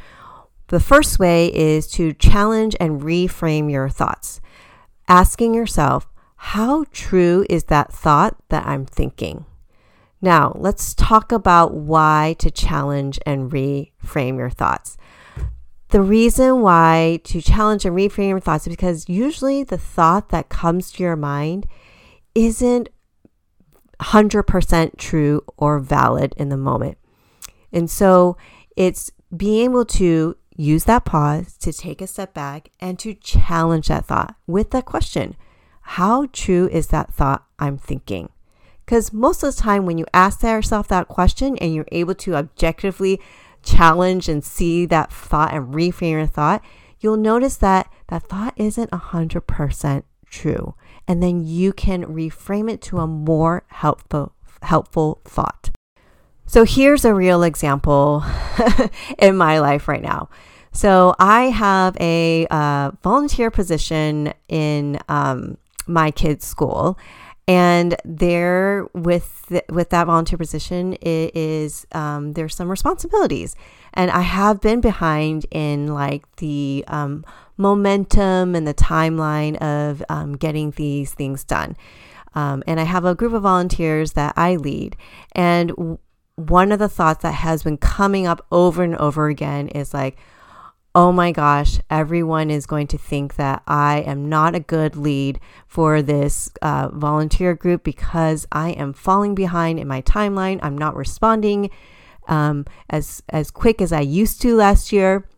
The 0.68 0.78
first 0.78 1.18
way 1.18 1.52
is 1.52 1.88
to 1.94 2.12
challenge 2.12 2.76
and 2.78 3.00
reframe 3.00 3.68
your 3.68 3.88
thoughts, 3.88 4.40
asking 5.08 5.54
yourself, 5.54 6.06
how 6.36 6.84
true 6.92 7.44
is 7.50 7.64
that 7.64 7.92
thought 7.92 8.36
that 8.50 8.64
I'm 8.64 8.86
thinking? 8.86 9.44
Now, 10.22 10.52
let's 10.54 10.94
talk 10.94 11.32
about 11.32 11.74
why 11.74 12.36
to 12.38 12.48
challenge 12.48 13.18
and 13.26 13.50
reframe 13.50 14.36
your 14.36 14.50
thoughts. 14.50 14.96
The 15.88 16.00
reason 16.00 16.60
why 16.60 17.18
to 17.24 17.42
challenge 17.42 17.84
and 17.84 17.96
reframe 17.96 18.28
your 18.28 18.38
thoughts 18.38 18.68
is 18.68 18.72
because 18.72 19.08
usually 19.08 19.64
the 19.64 19.78
thought 19.78 20.28
that 20.28 20.48
comes 20.48 20.92
to 20.92 21.02
your 21.02 21.16
mind 21.16 21.66
isn't 22.36 22.88
100% 24.00 24.96
true 24.96 25.42
or 25.56 25.78
valid 25.78 26.34
in 26.36 26.48
the 26.48 26.56
moment. 26.56 26.98
And 27.72 27.90
so 27.90 28.36
it's 28.76 29.10
being 29.36 29.64
able 29.64 29.84
to 29.84 30.36
use 30.56 30.84
that 30.84 31.04
pause 31.04 31.56
to 31.58 31.72
take 31.72 32.00
a 32.00 32.06
step 32.06 32.34
back 32.34 32.70
and 32.80 32.98
to 32.98 33.14
challenge 33.14 33.88
that 33.88 34.06
thought 34.06 34.34
with 34.46 34.70
the 34.70 34.82
question 34.82 35.36
How 35.82 36.26
true 36.32 36.68
is 36.70 36.88
that 36.88 37.12
thought 37.12 37.44
I'm 37.58 37.78
thinking? 37.78 38.30
Because 38.84 39.12
most 39.12 39.42
of 39.42 39.54
the 39.54 39.60
time, 39.60 39.84
when 39.84 39.98
you 39.98 40.06
ask 40.14 40.42
yourself 40.42 40.88
that 40.88 41.08
question 41.08 41.58
and 41.58 41.74
you're 41.74 41.88
able 41.92 42.14
to 42.14 42.36
objectively 42.36 43.20
challenge 43.62 44.28
and 44.28 44.42
see 44.42 44.86
that 44.86 45.12
thought 45.12 45.52
and 45.52 45.74
reframe 45.74 46.12
your 46.12 46.26
thought, 46.26 46.62
you'll 46.98 47.18
notice 47.18 47.56
that 47.58 47.92
that 48.08 48.22
thought 48.22 48.54
isn't 48.56 48.90
100% 48.90 50.02
true. 50.30 50.74
And 51.06 51.22
then 51.22 51.44
you 51.44 51.72
can 51.72 52.04
reframe 52.04 52.70
it 52.70 52.82
to 52.82 52.98
a 52.98 53.06
more 53.06 53.64
helpful, 53.68 54.34
helpful 54.62 55.20
thought. 55.24 55.70
So 56.46 56.64
here's 56.64 57.04
a 57.04 57.14
real 57.14 57.42
example 57.42 58.24
in 59.18 59.36
my 59.36 59.58
life 59.58 59.88
right 59.88 60.02
now. 60.02 60.30
So 60.72 61.14
I 61.18 61.44
have 61.44 61.96
a 62.00 62.46
uh, 62.50 62.92
volunteer 63.02 63.50
position 63.50 64.32
in 64.48 64.98
um, 65.08 65.58
my 65.86 66.10
kids' 66.10 66.46
school, 66.46 66.98
and 67.48 67.96
there 68.04 68.86
with 68.92 69.46
the, 69.46 69.64
with 69.70 69.88
that 69.88 70.06
volunteer 70.06 70.36
position 70.36 70.92
it 71.00 71.34
is 71.34 71.86
um, 71.92 72.34
there's 72.34 72.54
some 72.54 72.70
responsibilities. 72.70 73.56
And 73.94 74.10
i 74.10 74.20
have 74.20 74.60
been 74.60 74.80
behind 74.80 75.46
in 75.50 75.92
like 75.92 76.24
the 76.36 76.84
um, 76.86 77.24
momentum 77.56 78.54
and 78.54 78.68
the 78.68 78.74
timeline 78.74 79.56
of 79.56 80.04
um, 80.08 80.36
getting 80.36 80.70
these 80.72 81.14
things 81.14 81.42
done. 81.42 81.76
Um, 82.34 82.62
and 82.66 82.78
i 82.78 82.84
have 82.84 83.04
a 83.06 83.14
group 83.14 83.32
of 83.32 83.42
volunteers 83.42 84.12
that 84.12 84.34
i 84.36 84.54
lead. 84.54 84.96
And 85.32 85.70
w- 85.70 85.98
one 86.36 86.70
of 86.70 86.78
the 86.78 86.88
thoughts 86.88 87.22
that 87.22 87.32
has 87.32 87.64
been 87.64 87.78
coming 87.78 88.26
up 88.26 88.46
over 88.52 88.84
and 88.84 88.94
over 88.96 89.26
again 89.26 89.68
is 89.68 89.92
like 89.92 90.18
oh 90.98 91.12
my 91.12 91.30
gosh, 91.30 91.78
everyone 91.88 92.50
is 92.50 92.66
going 92.66 92.88
to 92.88 92.98
think 92.98 93.36
that 93.36 93.62
I 93.68 94.00
am 94.00 94.28
not 94.28 94.56
a 94.56 94.60
good 94.60 94.96
lead 94.96 95.38
for 95.68 96.02
this 96.02 96.50
uh, 96.60 96.88
volunteer 96.88 97.54
group 97.54 97.84
because 97.84 98.48
I 98.50 98.70
am 98.70 98.92
falling 98.92 99.36
behind 99.36 99.78
in 99.78 99.86
my 99.86 100.02
timeline. 100.02 100.58
I'm 100.60 100.76
not 100.76 100.96
responding 100.96 101.70
um, 102.26 102.64
as 102.90 103.22
as 103.28 103.52
quick 103.52 103.80
as 103.80 103.92
I 103.92 104.00
used 104.00 104.42
to 104.42 104.56
last 104.56 104.92
year, 104.92 105.28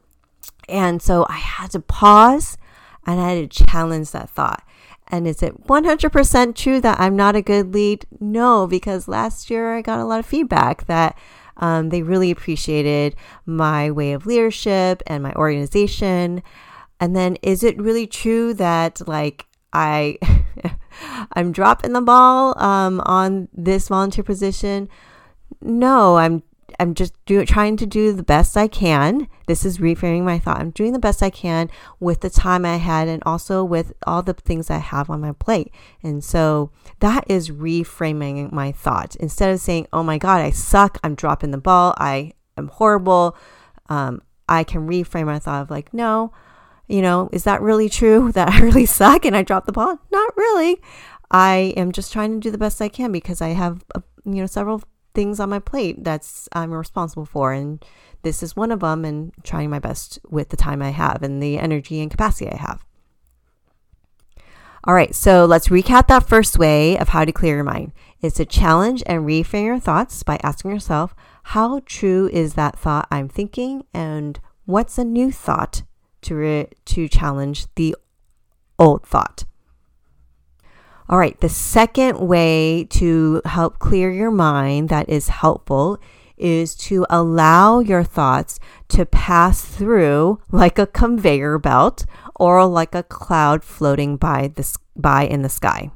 and 0.67 1.02
so 1.02 1.26
I 1.29 1.37
had 1.37 1.73
to 1.73 1.81
pause 1.81 2.57
and 3.05 3.21
I 3.21 3.33
had 3.33 3.50
to 3.50 3.64
challenge 3.67 4.12
that 4.12 4.31
thought. 4.31 4.67
And 5.09 5.29
is 5.29 5.43
it 5.43 5.67
100% 5.67 6.55
true 6.55 6.81
that 6.81 6.99
I'm 6.99 7.17
not 7.17 7.37
a 7.37 7.43
good 7.43 7.75
lead? 7.75 8.07
No, 8.19 8.67
because 8.67 9.09
last 9.09 9.50
year 9.50 9.75
I 9.75 9.83
got 9.83 10.00
a 10.00 10.07
lot 10.07 10.21
of 10.21 10.26
feedback 10.26 10.87
that 10.87 11.19
um, 11.57 11.88
they 11.90 12.02
really 12.02 12.30
appreciated 12.30 13.14
my 13.47 13.90
way 13.90 14.12
of 14.12 14.26
leadership 14.26 15.02
and 15.07 15.23
my 15.23 15.33
organization. 15.35 16.42
And 16.99 17.16
then, 17.16 17.37
is 17.42 17.62
it 17.62 17.80
really 17.80 18.07
true 18.07 18.54
that 18.54 19.07
like 19.09 19.47
I 19.73 20.19
I'm 21.33 21.52
dropping 21.52 21.92
the 21.92 22.00
ball 22.00 22.61
um, 22.62 23.00
on 23.00 23.49
this 23.52 23.88
volunteer 23.88 24.25
position? 24.25 24.88
No, 25.62 26.16
I'm 26.16 26.42
I'm 26.79 26.95
just 26.95 27.15
do, 27.25 27.45
trying 27.45 27.77
to 27.79 27.87
do 27.87 28.12
the 28.12 28.23
best 28.23 28.57
I 28.57 28.69
can. 28.69 29.29
This 29.47 29.65
is 29.65 29.79
reframing 29.79 30.23
my 30.23 30.39
thought. 30.39 30.59
I'm 30.59 30.71
doing 30.71 30.93
the 30.93 30.99
best 30.99 31.23
I 31.23 31.31
can 31.31 31.71
with 31.99 32.21
the 32.21 32.31
time 32.31 32.65
I 32.65 32.77
had 32.77 33.09
and 33.09 33.23
also 33.27 33.65
with 33.65 33.93
all 34.07 34.23
the 34.23 34.35
things 34.35 34.71
I 34.71 34.79
have 34.79 35.11
on 35.11 35.21
my 35.21 35.33
plate. 35.33 35.73
And 36.03 36.23
so 36.23 36.71
that 37.00 37.25
is 37.29 37.50
reframing 37.50 38.53
my 38.53 38.73
thought. 38.73 39.17
Instead 39.17 39.53
of 39.53 39.61
saying, 39.61 39.87
oh 39.93 40.03
my 40.03 40.19
God, 40.19 40.41
I 40.41 40.50
suck, 40.50 40.99
I'm 41.03 41.15
dropping 41.15 41.50
the 41.50 41.59
ball, 41.59 41.95
I 41.99 42.33
am 42.57 42.69
horrible, 42.69 43.37
um, 43.89 44.23
I 44.49 44.65
can 44.65 44.89
reframe 44.89 45.27
my 45.27 45.39
thought 45.39 45.62
of 45.62 45.71
like, 45.71 45.95
no, 45.95 46.33
you 46.89 47.03
know, 47.03 47.29
is 47.33 47.45
that 47.45 47.62
really 47.62 47.89
true 47.89 48.33
that 48.35 48.49
I 48.49 48.61
really 48.61 48.87
suck 48.87 49.25
and 49.25 49.37
I 49.37 49.43
dropped 49.43 49.67
the 49.67 49.73
ball? 49.73 49.99
Not 50.11 50.37
really. 50.37 50.81
I 51.31 51.75
am 51.77 51.93
just 51.93 52.12
trying 52.12 52.33
to 52.33 52.41
do 52.41 52.50
the 52.50 52.59
best 52.59 52.83
I 52.83 52.89
can 52.89 53.12
because 53.12 53.41
I 53.41 53.50
have, 53.50 53.85
uh, 53.95 54.00
you 54.25 54.35
know, 54.35 54.47
several 54.47 54.83
things 55.14 55.40
on 55.40 55.50
my 55.50 55.59
plate 55.59 56.05
that's 56.05 56.49
I'm 56.52 56.73
responsible 56.73 57.25
for 57.25 57.52
and 57.52 57.85
this 58.23 58.43
is 58.43 58.55
one 58.55 58.71
of 58.71 58.81
them 58.81 59.05
and 59.05 59.33
trying 59.43 59.71
my 59.71 59.79
best 59.79 60.19
with 60.29 60.50
the 60.50 60.57
time 60.57 60.83
I 60.83 60.90
have 60.90 61.23
and 61.23 61.43
the 61.43 61.59
energy 61.59 62.00
and 62.00 62.11
capacity 62.11 62.50
I 62.50 62.57
have. 62.57 62.85
All 64.85 64.95
right, 64.95 65.14
so 65.14 65.45
let's 65.45 65.69
recap 65.69 66.07
that 66.09 66.26
first 66.26 66.59
way 66.59 66.97
of 66.97 67.11
how 67.11 67.25
to 67.25 67.33
clear 67.33 67.57
your 67.57 67.64
mind. 67.64 67.93
It's 68.23 68.37
to 68.37 68.47
challenge 68.47 69.02
and 69.07 69.26
reframe 69.26 69.67
your 69.67 69.79
thoughts 69.79 70.23
by 70.23 70.38
asking 70.43 70.71
yourself, 70.71 71.14
how 71.43 71.81
true 71.85 72.31
is 72.33 72.55
that 72.55 72.79
thought 72.79 73.07
I'm 73.11 73.29
thinking 73.29 73.85
and 73.93 74.40
What's 74.71 74.99
a 74.99 75.05
new 75.05 75.33
thought 75.33 75.83
to, 76.23 76.37
re- 76.37 76.69
to 76.85 77.09
challenge 77.09 77.67
the 77.75 77.97
old 78.79 79.05
thought? 79.05 79.45
All 81.11 81.19
right, 81.19 81.38
the 81.40 81.49
second 81.49 82.21
way 82.21 82.87
to 82.90 83.43
help 83.45 83.81
clear 83.81 84.12
your 84.12 84.31
mind 84.31 84.90
that 84.90 85.09
is 85.09 85.26
helpful 85.26 85.99
is 86.37 86.76
to 86.76 87.05
allow 87.11 87.81
your 87.81 88.05
thoughts 88.05 88.61
to 88.90 89.05
pass 89.05 89.61
through 89.61 90.40
like 90.52 90.79
a 90.79 90.87
conveyor 90.87 91.59
belt 91.59 92.07
or 92.37 92.64
like 92.64 92.95
a 92.95 93.02
cloud 93.02 93.64
floating 93.64 94.19
by 94.19 94.52
the 94.55 94.79
by 94.95 95.25
in 95.25 95.43
the 95.43 95.49
sky. 95.49 95.90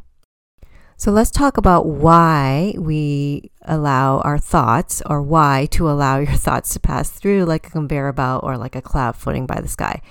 So 0.97 1.13
let's 1.13 1.31
talk 1.31 1.59
about 1.59 1.87
why 1.87 2.75
we 2.77 3.53
allow 3.63 4.19
our 4.23 4.39
thoughts 4.39 5.01
or 5.07 5.23
why 5.23 5.69
to 5.71 5.89
allow 5.93 6.19
your 6.19 6.35
thoughts 6.35 6.73
to 6.75 6.81
pass 6.81 7.09
through 7.09 7.45
like 7.45 7.69
a 7.69 7.71
conveyor 7.71 8.13
belt 8.15 8.43
or 8.43 8.59
like 8.59 8.75
a 8.75 8.83
cloud 8.83 9.15
floating 9.15 9.47
by 9.47 9.61
the 9.61 9.69
sky. 9.69 10.03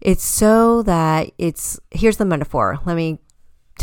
It's 0.00 0.24
so 0.24 0.82
that 0.82 1.30
it's 1.38 1.78
here's 1.92 2.16
the 2.16 2.24
metaphor. 2.24 2.80
Let 2.84 2.96
me 2.96 3.20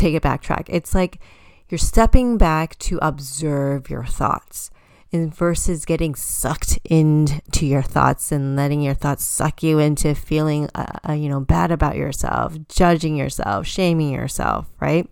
take 0.00 0.14
it 0.14 0.22
backtrack. 0.22 0.64
It's 0.68 0.94
like 0.94 1.20
you're 1.68 1.78
stepping 1.78 2.38
back 2.38 2.78
to 2.80 2.98
observe 3.00 3.90
your 3.90 4.04
thoughts 4.04 4.70
and 5.12 5.34
versus 5.34 5.84
getting 5.84 6.14
sucked 6.14 6.78
into 6.84 7.66
your 7.66 7.82
thoughts 7.82 8.30
and 8.30 8.56
letting 8.56 8.80
your 8.80 8.94
thoughts 8.94 9.24
suck 9.24 9.62
you 9.62 9.78
into 9.78 10.14
feeling 10.14 10.68
uh, 10.74 10.98
uh, 11.08 11.12
you 11.12 11.28
know 11.28 11.40
bad 11.40 11.70
about 11.70 11.96
yourself, 11.96 12.56
judging 12.68 13.16
yourself, 13.16 13.66
shaming 13.66 14.12
yourself, 14.12 14.66
right? 14.80 15.08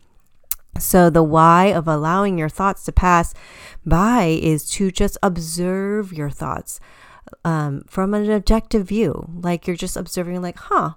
So, 0.78 1.10
the 1.10 1.24
why 1.24 1.66
of 1.66 1.88
allowing 1.88 2.38
your 2.38 2.48
thoughts 2.48 2.84
to 2.84 2.92
pass 2.92 3.34
by 3.84 4.38
is 4.40 4.70
to 4.72 4.90
just 4.90 5.18
observe 5.22 6.12
your 6.12 6.30
thoughts 6.30 6.78
um, 7.44 7.82
from 7.88 8.14
an 8.14 8.30
objective 8.30 8.86
view. 8.86 9.28
Like 9.34 9.66
you're 9.66 9.76
just 9.76 9.96
observing, 9.96 10.40
like, 10.42 10.58
huh, 10.58 10.92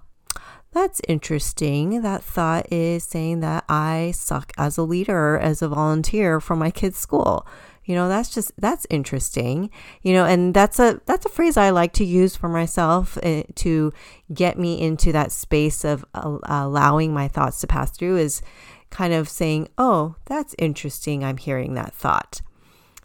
that's 0.72 1.02
interesting. 1.06 2.00
That 2.00 2.24
thought 2.24 2.72
is 2.72 3.04
saying 3.04 3.40
that 3.40 3.64
I 3.68 4.12
suck 4.14 4.52
as 4.56 4.78
a 4.78 4.82
leader, 4.82 5.38
as 5.38 5.60
a 5.60 5.68
volunteer 5.68 6.40
for 6.40 6.56
my 6.56 6.70
kids' 6.70 6.98
school. 6.98 7.46
You 7.84 7.94
know, 7.94 8.08
that's 8.08 8.30
just 8.30 8.52
that's 8.56 8.86
interesting. 8.88 9.68
You 10.02 10.14
know, 10.14 10.24
and 10.24 10.54
that's 10.54 10.78
a 10.78 11.00
that's 11.04 11.26
a 11.26 11.30
phrase 11.30 11.56
I 11.58 11.70
like 11.70 11.92
to 11.94 12.04
use 12.04 12.36
for 12.36 12.48
myself 12.48 13.18
uh, 13.22 13.42
to 13.56 13.92
get 14.32 14.58
me 14.58 14.80
into 14.80 15.12
that 15.12 15.30
space 15.30 15.84
of 15.84 16.04
allowing 16.14 17.12
my 17.12 17.28
thoughts 17.28 17.60
to 17.60 17.66
pass 17.66 17.90
through 17.90 18.16
is 18.16 18.40
kind 18.88 19.12
of 19.12 19.28
saying, 19.28 19.68
"Oh, 19.76 20.16
that's 20.24 20.54
interesting. 20.58 21.22
I'm 21.22 21.38
hearing 21.38 21.74
that 21.74 21.92
thought." 21.92 22.40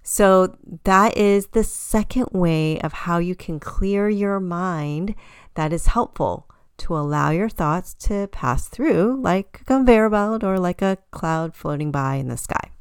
So, 0.04 0.56
that 0.86 1.18
is 1.18 1.48
the 1.48 1.66
second 1.66 2.30
way 2.32 2.80
of 2.80 2.94
how 2.94 3.18
you 3.18 3.36
can 3.36 3.60
clear 3.60 4.08
your 4.08 4.40
mind 4.40 5.16
that 5.56 5.74
is 5.74 5.88
helpful 5.88 6.48
to 6.78 6.96
allow 6.96 7.32
your 7.32 7.50
thoughts 7.50 7.94
to 7.94 8.28
pass 8.28 8.68
through 8.68 9.20
like 9.22 9.60
a 9.62 9.66
conveyor 9.66 10.10
belt 10.10 10.44
or 10.44 10.60
like 10.60 10.82
a 10.82 10.98
cloud 11.12 11.56
floating 11.56 11.92
by 11.92 12.16
in 12.16 12.28
the 12.28 12.38
sky. 12.38 12.72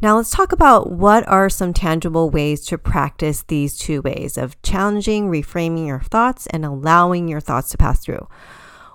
Now, 0.00 0.16
let's 0.16 0.30
talk 0.30 0.52
about 0.52 0.90
what 0.90 1.26
are 1.28 1.48
some 1.48 1.72
tangible 1.72 2.28
ways 2.28 2.66
to 2.66 2.76
practice 2.76 3.42
these 3.42 3.78
two 3.78 4.02
ways 4.02 4.36
of 4.36 4.60
challenging, 4.60 5.30
reframing 5.30 5.86
your 5.86 6.00
thoughts, 6.00 6.46
and 6.48 6.64
allowing 6.64 7.26
your 7.26 7.40
thoughts 7.40 7.70
to 7.70 7.78
pass 7.78 8.04
through. 8.04 8.28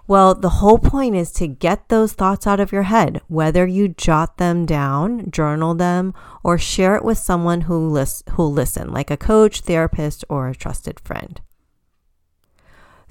Well, 0.06 0.36
the 0.36 0.50
whole 0.50 0.79
point 0.79 1.15
is 1.15 1.32
to 1.34 1.48
get 1.48 1.89
those 1.89 2.13
thoughts 2.13 2.46
out 2.46 2.60
of 2.60 2.72
your 2.72 2.84
head, 2.84 3.22
whether 3.27 3.65
you 3.65 3.88
jot 3.88 4.38
them 4.38 4.65
down, 4.65 5.32
journal 5.32 5.74
them, 5.74 6.13
or 6.44 6.58
share 6.58 6.96
it 6.96 7.06
with 7.06 7.18
someone 7.18 7.62
who 7.62 7.89
lis- 7.89 8.24
who'll 8.32 8.51
listen, 8.51 8.91
like 8.91 9.12
a 9.12 9.18
coach, 9.18 9.62
therapist, 9.62 10.25
or 10.27 10.48
a 10.48 10.56
trusted 10.56 11.00
friend. 11.00 11.41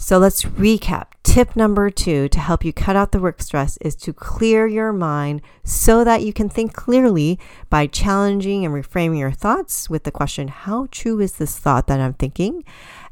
So 0.01 0.17
let's 0.19 0.45
recap. 0.45 1.09
Tip 1.25 1.57
number 1.57 1.91
two 1.91 2.29
to 2.29 2.39
help 2.39 2.65
you 2.65 2.73
cut 2.73 2.95
out 2.95 3.11
the 3.11 3.19
work 3.19 3.43
stress 3.43 3.77
is 3.79 3.97
to 3.97 4.13
clear 4.13 4.67
your 4.67 4.93
mind 4.93 5.43
so 5.65 6.05
that 6.05 6.23
you 6.23 6.33
can 6.33 6.49
think 6.49 6.73
clearly 6.73 7.39
by 7.69 7.89
challenging 7.89 8.65
and 8.65 8.73
reframing 8.73 9.19
your 9.19 9.33
thoughts 9.33 9.91
with 9.91 10.05
the 10.05 10.13
question, 10.13 10.49
How 10.49 10.87
true 10.93 11.21
is 11.21 11.33
this 11.33 11.59
thought 11.59 11.89
that 11.89 12.01
I'm 12.01 12.15
thinking? 12.15 12.65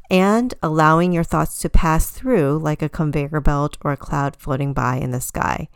and 0.09 0.55
allowing 0.63 1.13
your 1.13 1.25
thoughts 1.25 1.59
to 1.59 1.69
pass 1.69 2.11
through 2.11 2.59
like 2.59 2.81
a 2.81 2.89
conveyor 2.89 3.41
belt 3.41 3.77
or 3.83 3.91
a 3.91 3.97
cloud 3.97 4.37
floating 4.37 4.73
by 4.73 4.97
in 4.99 5.11
the 5.11 5.21
sky. 5.21 5.69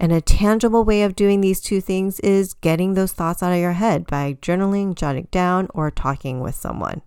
And 0.00 0.10
a 0.10 0.22
tangible 0.22 0.84
way 0.84 1.02
of 1.02 1.14
doing 1.14 1.42
these 1.42 1.60
two 1.60 1.82
things 1.82 2.18
is 2.20 2.54
getting 2.54 2.94
those 2.94 3.12
thoughts 3.12 3.42
out 3.42 3.52
of 3.52 3.58
your 3.58 3.72
head 3.72 4.06
by 4.06 4.38
journaling, 4.40 4.94
jotting 4.94 5.28
down, 5.30 5.68
or 5.74 5.90
talking 5.90 6.40
with 6.40 6.54
someone. 6.54 7.02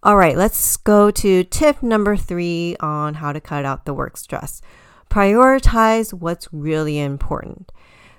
All 0.00 0.16
right, 0.16 0.36
let's 0.36 0.76
go 0.76 1.10
to 1.10 1.42
tip 1.42 1.82
number 1.82 2.16
three 2.16 2.76
on 2.78 3.14
how 3.14 3.32
to 3.32 3.40
cut 3.40 3.64
out 3.64 3.84
the 3.84 3.92
work 3.92 4.16
stress. 4.16 4.62
Prioritize 5.10 6.12
what's 6.12 6.52
really 6.52 7.00
important. 7.00 7.72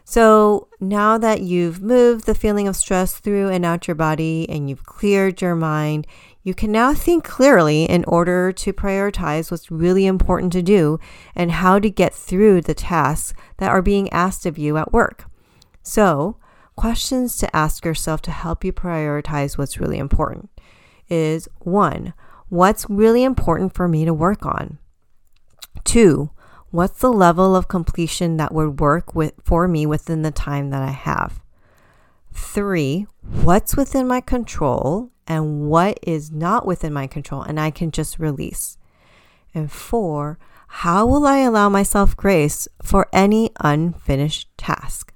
So 0.04 0.68
now 0.82 1.18
that 1.20 1.39
you've 1.39 1.82
moved 1.82 2.26
the 2.26 2.36
feeling 2.36 2.68
of 2.68 2.76
stress 2.76 3.18
through 3.20 3.50
and 3.50 3.63
out 3.63 3.88
your 3.88 3.96
body 3.96 4.46
and 4.50 4.70
you've 4.70 4.84
cleared 4.84 5.42
your 5.42 5.56
mind, 5.56 6.06
you 6.44 6.54
can 6.54 6.70
now 6.70 6.94
think 6.94 7.24
clearly 7.24 7.86
in 7.86 8.04
order 8.06 8.52
to 8.52 8.74
prioritize 8.74 9.50
what's 9.50 9.72
really 9.72 10.06
important 10.06 10.52
to 10.54 10.62
do 10.62 11.00
and 11.34 11.52
how 11.52 11.80
to 11.80 11.89
get 11.89 12.13
through 12.13 12.62
the 12.62 12.74
tasks 12.74 13.34
that 13.58 13.70
are 13.70 13.82
being 13.82 14.10
asked 14.10 14.46
of 14.46 14.58
you 14.58 14.76
at 14.76 14.92
work. 14.92 15.26
So, 15.82 16.36
questions 16.76 17.38
to 17.38 17.56
ask 17.56 17.86
yourself 17.86 18.22
to 18.24 18.32
help 18.32 18.65
you 18.65 18.74
prioritize 18.74 19.58
what's 19.58 19.80
really 19.80 19.98
important 19.98 20.50
is 21.10 21.48
one, 21.60 22.13
what's 22.50 22.89
really 22.89 23.24
important 23.24 23.74
for 23.74 23.88
me 23.88 24.06
to 24.06 24.13
work 24.13 24.45
on? 24.45 24.78
Two, 25.84 26.32
what's 26.72 27.00
the 27.00 27.12
level 27.12 27.56
of 27.56 27.67
completion 27.67 28.38
that 28.38 28.54
would 28.54 28.80
work 28.80 29.15
with 29.15 29.34
for 29.43 29.67
me 29.67 29.86
within 29.86 30.22
the 30.22 30.32
time 30.32 30.69
that 30.69 30.82
I 30.82 30.91
have? 30.91 31.41
Three, 32.32 33.08
what's 33.22 33.76
within 33.76 34.08
my 34.08 34.22
control 34.22 35.12
and 35.28 35.67
what 35.69 36.00
is 36.04 36.32
not 36.32 36.65
within 36.65 36.93
my 36.93 37.08
control 37.08 37.41
and 37.41 37.60
I 37.60 37.72
can 37.72 37.91
just 37.91 38.19
release? 38.19 38.78
And 39.54 39.72
four, 39.72 40.38
how 40.67 41.06
will 41.06 41.26
I 41.26 41.39
allow 41.39 41.69
myself 41.69 42.15
grace 42.15 42.67
for 42.82 43.08
any 43.12 43.50
unfinished 43.60 44.50
task? 44.58 45.13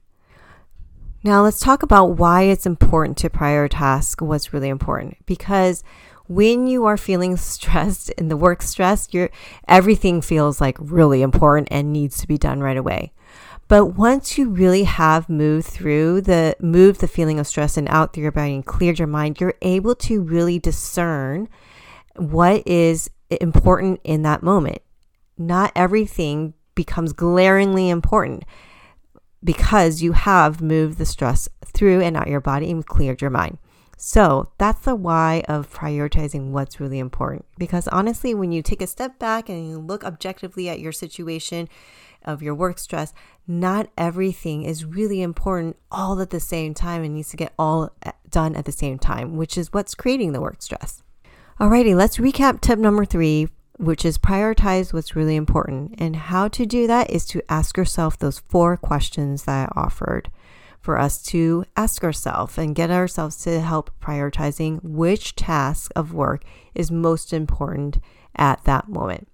Now, 1.26 1.42
let's 1.42 1.62
talk 1.62 1.84
about 1.84 2.18
why 2.18 2.44
it's 2.44 2.66
important 2.66 3.18
to 3.20 3.30
prioritize 3.30 4.22
what's 4.22 4.52
really 4.52 4.68
important. 4.68 5.18
Because 5.26 5.82
when 6.28 6.68
you 6.68 6.86
are 6.86 6.98
feeling 6.98 7.38
stressed 7.38 8.10
in 8.12 8.28
the 8.28 8.38
work 8.38 8.62
stress, 8.62 9.08
you 9.12 9.30
everything 9.68 10.22
feels 10.22 10.60
like 10.60 10.78
really 10.80 11.22
important 11.22 11.70
and 11.72 11.94
needs 11.94 12.18
to 12.18 12.28
be 12.28 12.38
done 12.38 12.60
right 12.60 12.78
away. 12.78 13.14
But 13.70 13.96
once 13.96 14.38
you 14.38 14.50
really 14.50 14.84
have 14.84 15.30
moved 15.30 15.68
through 15.68 16.22
the 16.22 16.58
moved 16.60 17.00
the 17.00 17.08
feeling 17.08 17.40
of 17.40 17.48
stress 17.48 17.78
and 17.78 17.88
out 17.88 18.12
through 18.14 18.24
your 18.24 18.32
body 18.34 18.56
and 18.56 18.66
cleared 18.66 19.00
your 19.00 19.08
mind, 19.08 19.40
you're 19.40 19.56
able 19.62 19.96
to 19.96 20.22
really 20.22 20.60
discern 20.60 21.48
what 22.18 22.68
is 22.68 23.10
important 23.32 24.02
in 24.04 24.24
that 24.24 24.44
moment. 24.44 24.80
Not 25.38 25.72
everything 25.76 26.54
becomes 26.76 27.14
glaringly 27.14 27.90
important 27.90 28.44
because 29.44 30.02
you 30.02 30.14
have 30.14 30.62
moved 30.62 30.98
the 30.98 31.06
stress 31.06 31.50
through 31.66 32.02
and 32.02 32.16
out 32.16 32.28
your 32.28 32.42
body 32.42 32.72
and 32.72 32.86
cleared 32.86 33.22
your 33.22 33.30
mind. 33.30 33.58
So 33.98 34.52
that's 34.58 34.82
the 34.82 34.96
why 34.96 35.44
of 35.48 35.72
prioritizing 35.72 36.50
what's 36.50 36.80
really 36.80 37.00
important. 37.00 37.46
Because 37.58 37.88
honestly, 37.88 38.34
when 38.34 38.52
you 38.52 38.62
take 38.62 38.82
a 38.82 38.88
step 38.88 39.18
back 39.20 39.50
and 39.50 39.68
you 39.70 39.78
look 39.78 40.04
objectively 40.04 40.68
at 40.68 40.80
your 40.80 40.92
situation 40.92 41.70
of 42.26 42.42
your 42.42 42.56
work 42.56 42.80
stress, 42.80 43.14
not 43.48 43.90
everything 43.98 44.64
is 44.64 44.86
really 44.86 45.22
important 45.22 45.78
all 45.92 46.20
at 46.20 46.32
the 46.32 46.40
same 46.40 46.74
time 46.74 47.04
and 47.04 47.14
needs 47.14 47.30
to 47.30 47.38
get 47.38 47.54
all 47.58 47.92
uh, 48.06 48.12
done 48.30 48.56
at 48.56 48.66
the 48.66 48.72
same 48.72 48.98
time, 48.98 49.38
which 49.38 49.58
is 49.58 49.72
what's 49.72 49.96
creating 49.96 50.34
the 50.34 50.42
work 50.42 50.62
stress. 50.62 51.04
Alrighty, 51.60 51.96
let's 51.96 52.18
recap 52.18 52.62
tip 52.62 52.80
number 52.80 53.06
three 53.06 53.48
which 53.78 54.06
is 54.06 54.18
prioritize 54.18 54.94
what's 54.94 55.16
really 55.16 55.36
important. 55.36 55.96
And 55.98 56.16
how 56.16 56.48
to 56.50 56.66
do 56.66 56.88
that 56.88 57.10
is 57.10 57.26
to 57.28 57.42
ask 57.50 57.78
yourself 57.78 58.18
those 58.18 58.40
four 58.40 58.78
questions 58.78 59.44
that 59.44 59.70
I 59.70 59.80
offered 59.80 60.30
for 60.80 61.00
us 61.00 61.22
to 61.24 61.64
ask 61.78 62.04
ourselves 62.04 62.58
and 62.58 62.76
get 62.76 62.92
ourselves 62.92 63.38
to 63.44 63.62
help 63.62 63.90
prioritizing 64.02 64.84
which 64.84 65.36
task 65.36 65.92
of 65.96 66.14
work 66.14 66.44
is 66.76 66.92
most 66.92 67.32
important 67.32 68.00
at 68.36 68.64
that 68.66 68.90
moment. 68.90 69.28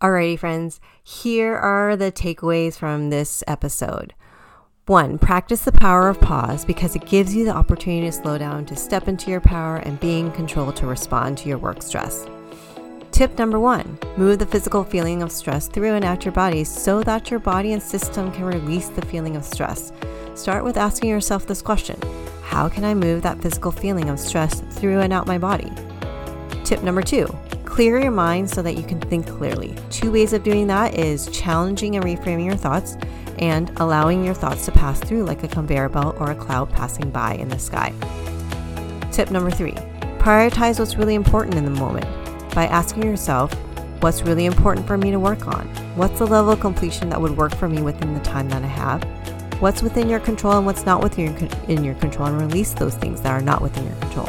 Alrighty, 0.00 0.38
friends, 0.38 0.80
here 1.02 1.54
are 1.54 1.96
the 1.96 2.10
takeaways 2.10 2.78
from 2.78 3.10
this 3.10 3.44
episode. 3.46 4.14
One, 4.86 5.18
practice 5.18 5.62
the 5.62 5.72
power 5.72 6.08
of 6.08 6.18
pause 6.18 6.64
because 6.64 6.96
it 6.96 7.04
gives 7.04 7.34
you 7.34 7.44
the 7.44 7.54
opportunity 7.54 8.06
to 8.06 8.12
slow 8.12 8.38
down, 8.38 8.64
to 8.66 8.76
step 8.76 9.06
into 9.06 9.30
your 9.30 9.42
power, 9.42 9.76
and 9.76 10.00
be 10.00 10.18
in 10.18 10.30
control 10.30 10.72
to 10.72 10.86
respond 10.86 11.36
to 11.38 11.48
your 11.48 11.58
work 11.58 11.82
stress. 11.82 12.26
Tip 13.18 13.36
number 13.36 13.58
one 13.58 13.98
move 14.16 14.38
the 14.38 14.46
physical 14.46 14.84
feeling 14.84 15.24
of 15.24 15.32
stress 15.32 15.66
through 15.66 15.94
and 15.94 16.04
out 16.04 16.24
your 16.24 16.30
body 16.30 16.62
so 16.62 17.02
that 17.02 17.32
your 17.32 17.40
body 17.40 17.72
and 17.72 17.82
system 17.82 18.30
can 18.30 18.44
release 18.44 18.90
the 18.90 19.04
feeling 19.06 19.34
of 19.34 19.44
stress. 19.44 19.90
Start 20.36 20.62
with 20.62 20.76
asking 20.76 21.10
yourself 21.10 21.44
this 21.44 21.60
question 21.60 22.00
How 22.44 22.68
can 22.68 22.84
I 22.84 22.94
move 22.94 23.22
that 23.22 23.42
physical 23.42 23.72
feeling 23.72 24.08
of 24.08 24.20
stress 24.20 24.60
through 24.60 25.00
and 25.00 25.12
out 25.12 25.26
my 25.26 25.36
body? 25.36 25.72
Tip 26.62 26.84
number 26.84 27.02
two 27.02 27.26
clear 27.64 27.98
your 27.98 28.12
mind 28.12 28.48
so 28.48 28.62
that 28.62 28.76
you 28.76 28.84
can 28.84 29.00
think 29.00 29.26
clearly. 29.26 29.74
Two 29.90 30.12
ways 30.12 30.32
of 30.32 30.44
doing 30.44 30.68
that 30.68 30.96
is 30.96 31.26
challenging 31.32 31.96
and 31.96 32.04
reframing 32.04 32.46
your 32.46 32.54
thoughts 32.54 32.96
and 33.40 33.72
allowing 33.80 34.24
your 34.24 34.34
thoughts 34.34 34.64
to 34.66 34.70
pass 34.70 35.00
through 35.00 35.24
like 35.24 35.42
a 35.42 35.48
conveyor 35.48 35.88
belt 35.88 36.14
or 36.20 36.30
a 36.30 36.36
cloud 36.36 36.70
passing 36.70 37.10
by 37.10 37.34
in 37.34 37.48
the 37.48 37.58
sky. 37.58 37.92
Tip 39.10 39.32
number 39.32 39.50
three 39.50 39.74
prioritize 40.20 40.78
what's 40.78 40.94
really 40.94 41.16
important 41.16 41.56
in 41.56 41.64
the 41.64 41.80
moment 41.80 42.06
by 42.54 42.66
asking 42.66 43.04
yourself, 43.04 43.52
what's 44.00 44.22
really 44.22 44.46
important 44.46 44.86
for 44.86 44.96
me 44.96 45.10
to 45.10 45.18
work 45.18 45.46
on? 45.46 45.66
What's 45.96 46.18
the 46.18 46.26
level 46.26 46.52
of 46.52 46.60
completion 46.60 47.08
that 47.10 47.20
would 47.20 47.36
work 47.36 47.54
for 47.54 47.68
me 47.68 47.82
within 47.82 48.14
the 48.14 48.20
time 48.20 48.48
that 48.50 48.62
I 48.62 48.68
have? 48.68 49.02
What's 49.60 49.82
within 49.82 50.08
your 50.08 50.20
control 50.20 50.56
and 50.56 50.66
what's 50.66 50.86
not 50.86 51.02
within 51.02 51.36
your, 51.36 51.50
in 51.68 51.84
your 51.84 51.94
control, 51.96 52.28
and 52.28 52.40
release 52.40 52.74
those 52.74 52.94
things 52.94 53.20
that 53.22 53.32
are 53.32 53.40
not 53.40 53.60
within 53.60 53.84
your 53.84 53.96
control. 53.96 54.28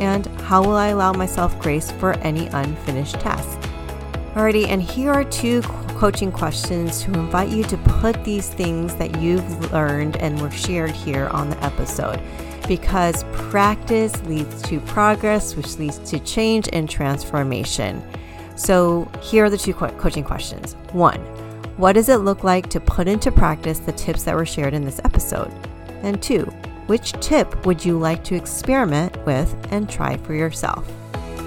And 0.00 0.26
how 0.42 0.62
will 0.62 0.76
I 0.76 0.88
allow 0.88 1.12
myself 1.12 1.58
grace 1.60 1.90
for 1.90 2.12
any 2.18 2.46
unfinished 2.48 3.18
tasks? 3.20 3.66
Alrighty, 4.34 4.68
and 4.68 4.80
here 4.80 5.10
are 5.10 5.24
two 5.24 5.60
coaching 5.98 6.30
questions 6.30 7.02
to 7.02 7.12
invite 7.12 7.50
you 7.50 7.64
to 7.64 7.76
put 7.76 8.24
these 8.24 8.48
things 8.48 8.94
that 8.94 9.20
you've 9.20 9.72
learned 9.72 10.16
and 10.18 10.40
were 10.40 10.50
shared 10.50 10.92
here 10.92 11.26
on 11.28 11.50
the 11.50 11.64
episode 11.64 12.22
because 12.70 13.24
practice 13.32 14.14
leads 14.26 14.62
to 14.62 14.78
progress, 14.82 15.56
which 15.56 15.76
leads 15.78 15.98
to 16.08 16.20
change 16.20 16.68
and 16.72 16.88
transformation. 16.88 18.00
So, 18.54 19.10
here 19.20 19.46
are 19.46 19.50
the 19.50 19.58
two 19.58 19.74
coaching 19.74 20.22
questions. 20.22 20.74
One, 20.92 21.18
what 21.78 21.94
does 21.94 22.08
it 22.08 22.18
look 22.18 22.44
like 22.44 22.70
to 22.70 22.78
put 22.78 23.08
into 23.08 23.32
practice 23.32 23.80
the 23.80 23.90
tips 23.90 24.22
that 24.22 24.36
were 24.36 24.46
shared 24.46 24.72
in 24.72 24.84
this 24.84 25.00
episode? 25.02 25.52
And 26.04 26.22
two, 26.22 26.44
which 26.86 27.10
tip 27.14 27.66
would 27.66 27.84
you 27.84 27.98
like 27.98 28.22
to 28.22 28.36
experiment 28.36 29.16
with 29.26 29.52
and 29.72 29.90
try 29.90 30.16
for 30.18 30.34
yourself? 30.34 30.88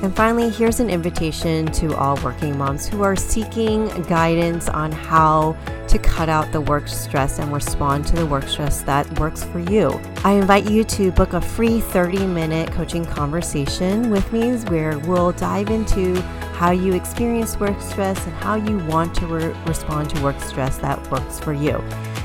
And 0.03 0.13
finally, 0.13 0.49
here's 0.49 0.81
an 0.81 0.89
invitation 0.89 1.65
to 1.67 1.95
all 1.95 2.17
working 2.25 2.57
moms 2.57 2.85
who 2.85 3.03
are 3.03 3.15
seeking 3.15 3.87
guidance 4.03 4.67
on 4.67 4.91
how 4.91 5.55
to 5.87 5.97
cut 5.97 6.27
out 6.27 6.51
the 6.51 6.59
work 6.59 6.89
stress 6.89 7.39
and 7.39 7.53
respond 7.53 8.05
to 8.07 8.17
the 8.17 8.25
work 8.25 8.49
stress 8.49 8.81
that 8.81 9.09
works 9.17 9.45
for 9.45 9.59
you. 9.59 9.91
I 10.25 10.33
invite 10.33 10.69
you 10.69 10.83
to 10.83 11.09
book 11.13 11.31
a 11.31 11.39
free 11.39 11.79
30 11.79 12.27
minute 12.27 12.69
coaching 12.73 13.05
conversation 13.05 14.09
with 14.09 14.29
me 14.33 14.57
where 14.65 14.99
we'll 14.99 15.31
dive 15.31 15.69
into 15.69 16.19
how 16.55 16.71
you 16.71 16.95
experience 16.95 17.57
work 17.57 17.79
stress 17.79 18.21
and 18.25 18.33
how 18.35 18.55
you 18.55 18.79
want 18.79 19.15
to 19.15 19.25
re- 19.25 19.55
respond 19.65 20.09
to 20.09 20.21
work 20.21 20.37
stress 20.41 20.79
that 20.79 20.99
works 21.11 21.39
for 21.39 21.53
you. 21.53 21.81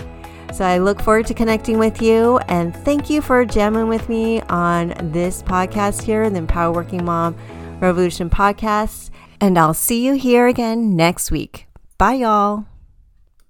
So 0.53 0.63
I 0.63 0.77
look 0.77 1.01
forward 1.01 1.27
to 1.27 1.33
connecting 1.33 1.77
with 1.77 2.01
you 2.01 2.37
and 2.47 2.73
thank 2.73 3.09
you 3.09 3.21
for 3.21 3.43
jamming 3.43 3.89
with 3.89 4.07
me 4.07 4.39
on 4.43 4.93
this 5.11 5.43
podcast 5.43 6.03
here, 6.03 6.29
the 6.29 6.37
Empower 6.37 6.71
Working 6.71 7.03
Mom 7.03 7.35
Revolution 7.81 8.29
podcast. 8.29 9.09
And 9.41 9.57
I'll 9.57 9.73
see 9.73 10.05
you 10.05 10.13
here 10.13 10.47
again 10.47 10.95
next 10.95 11.31
week. 11.31 11.67
Bye, 11.97 12.13
y'all. 12.13 12.65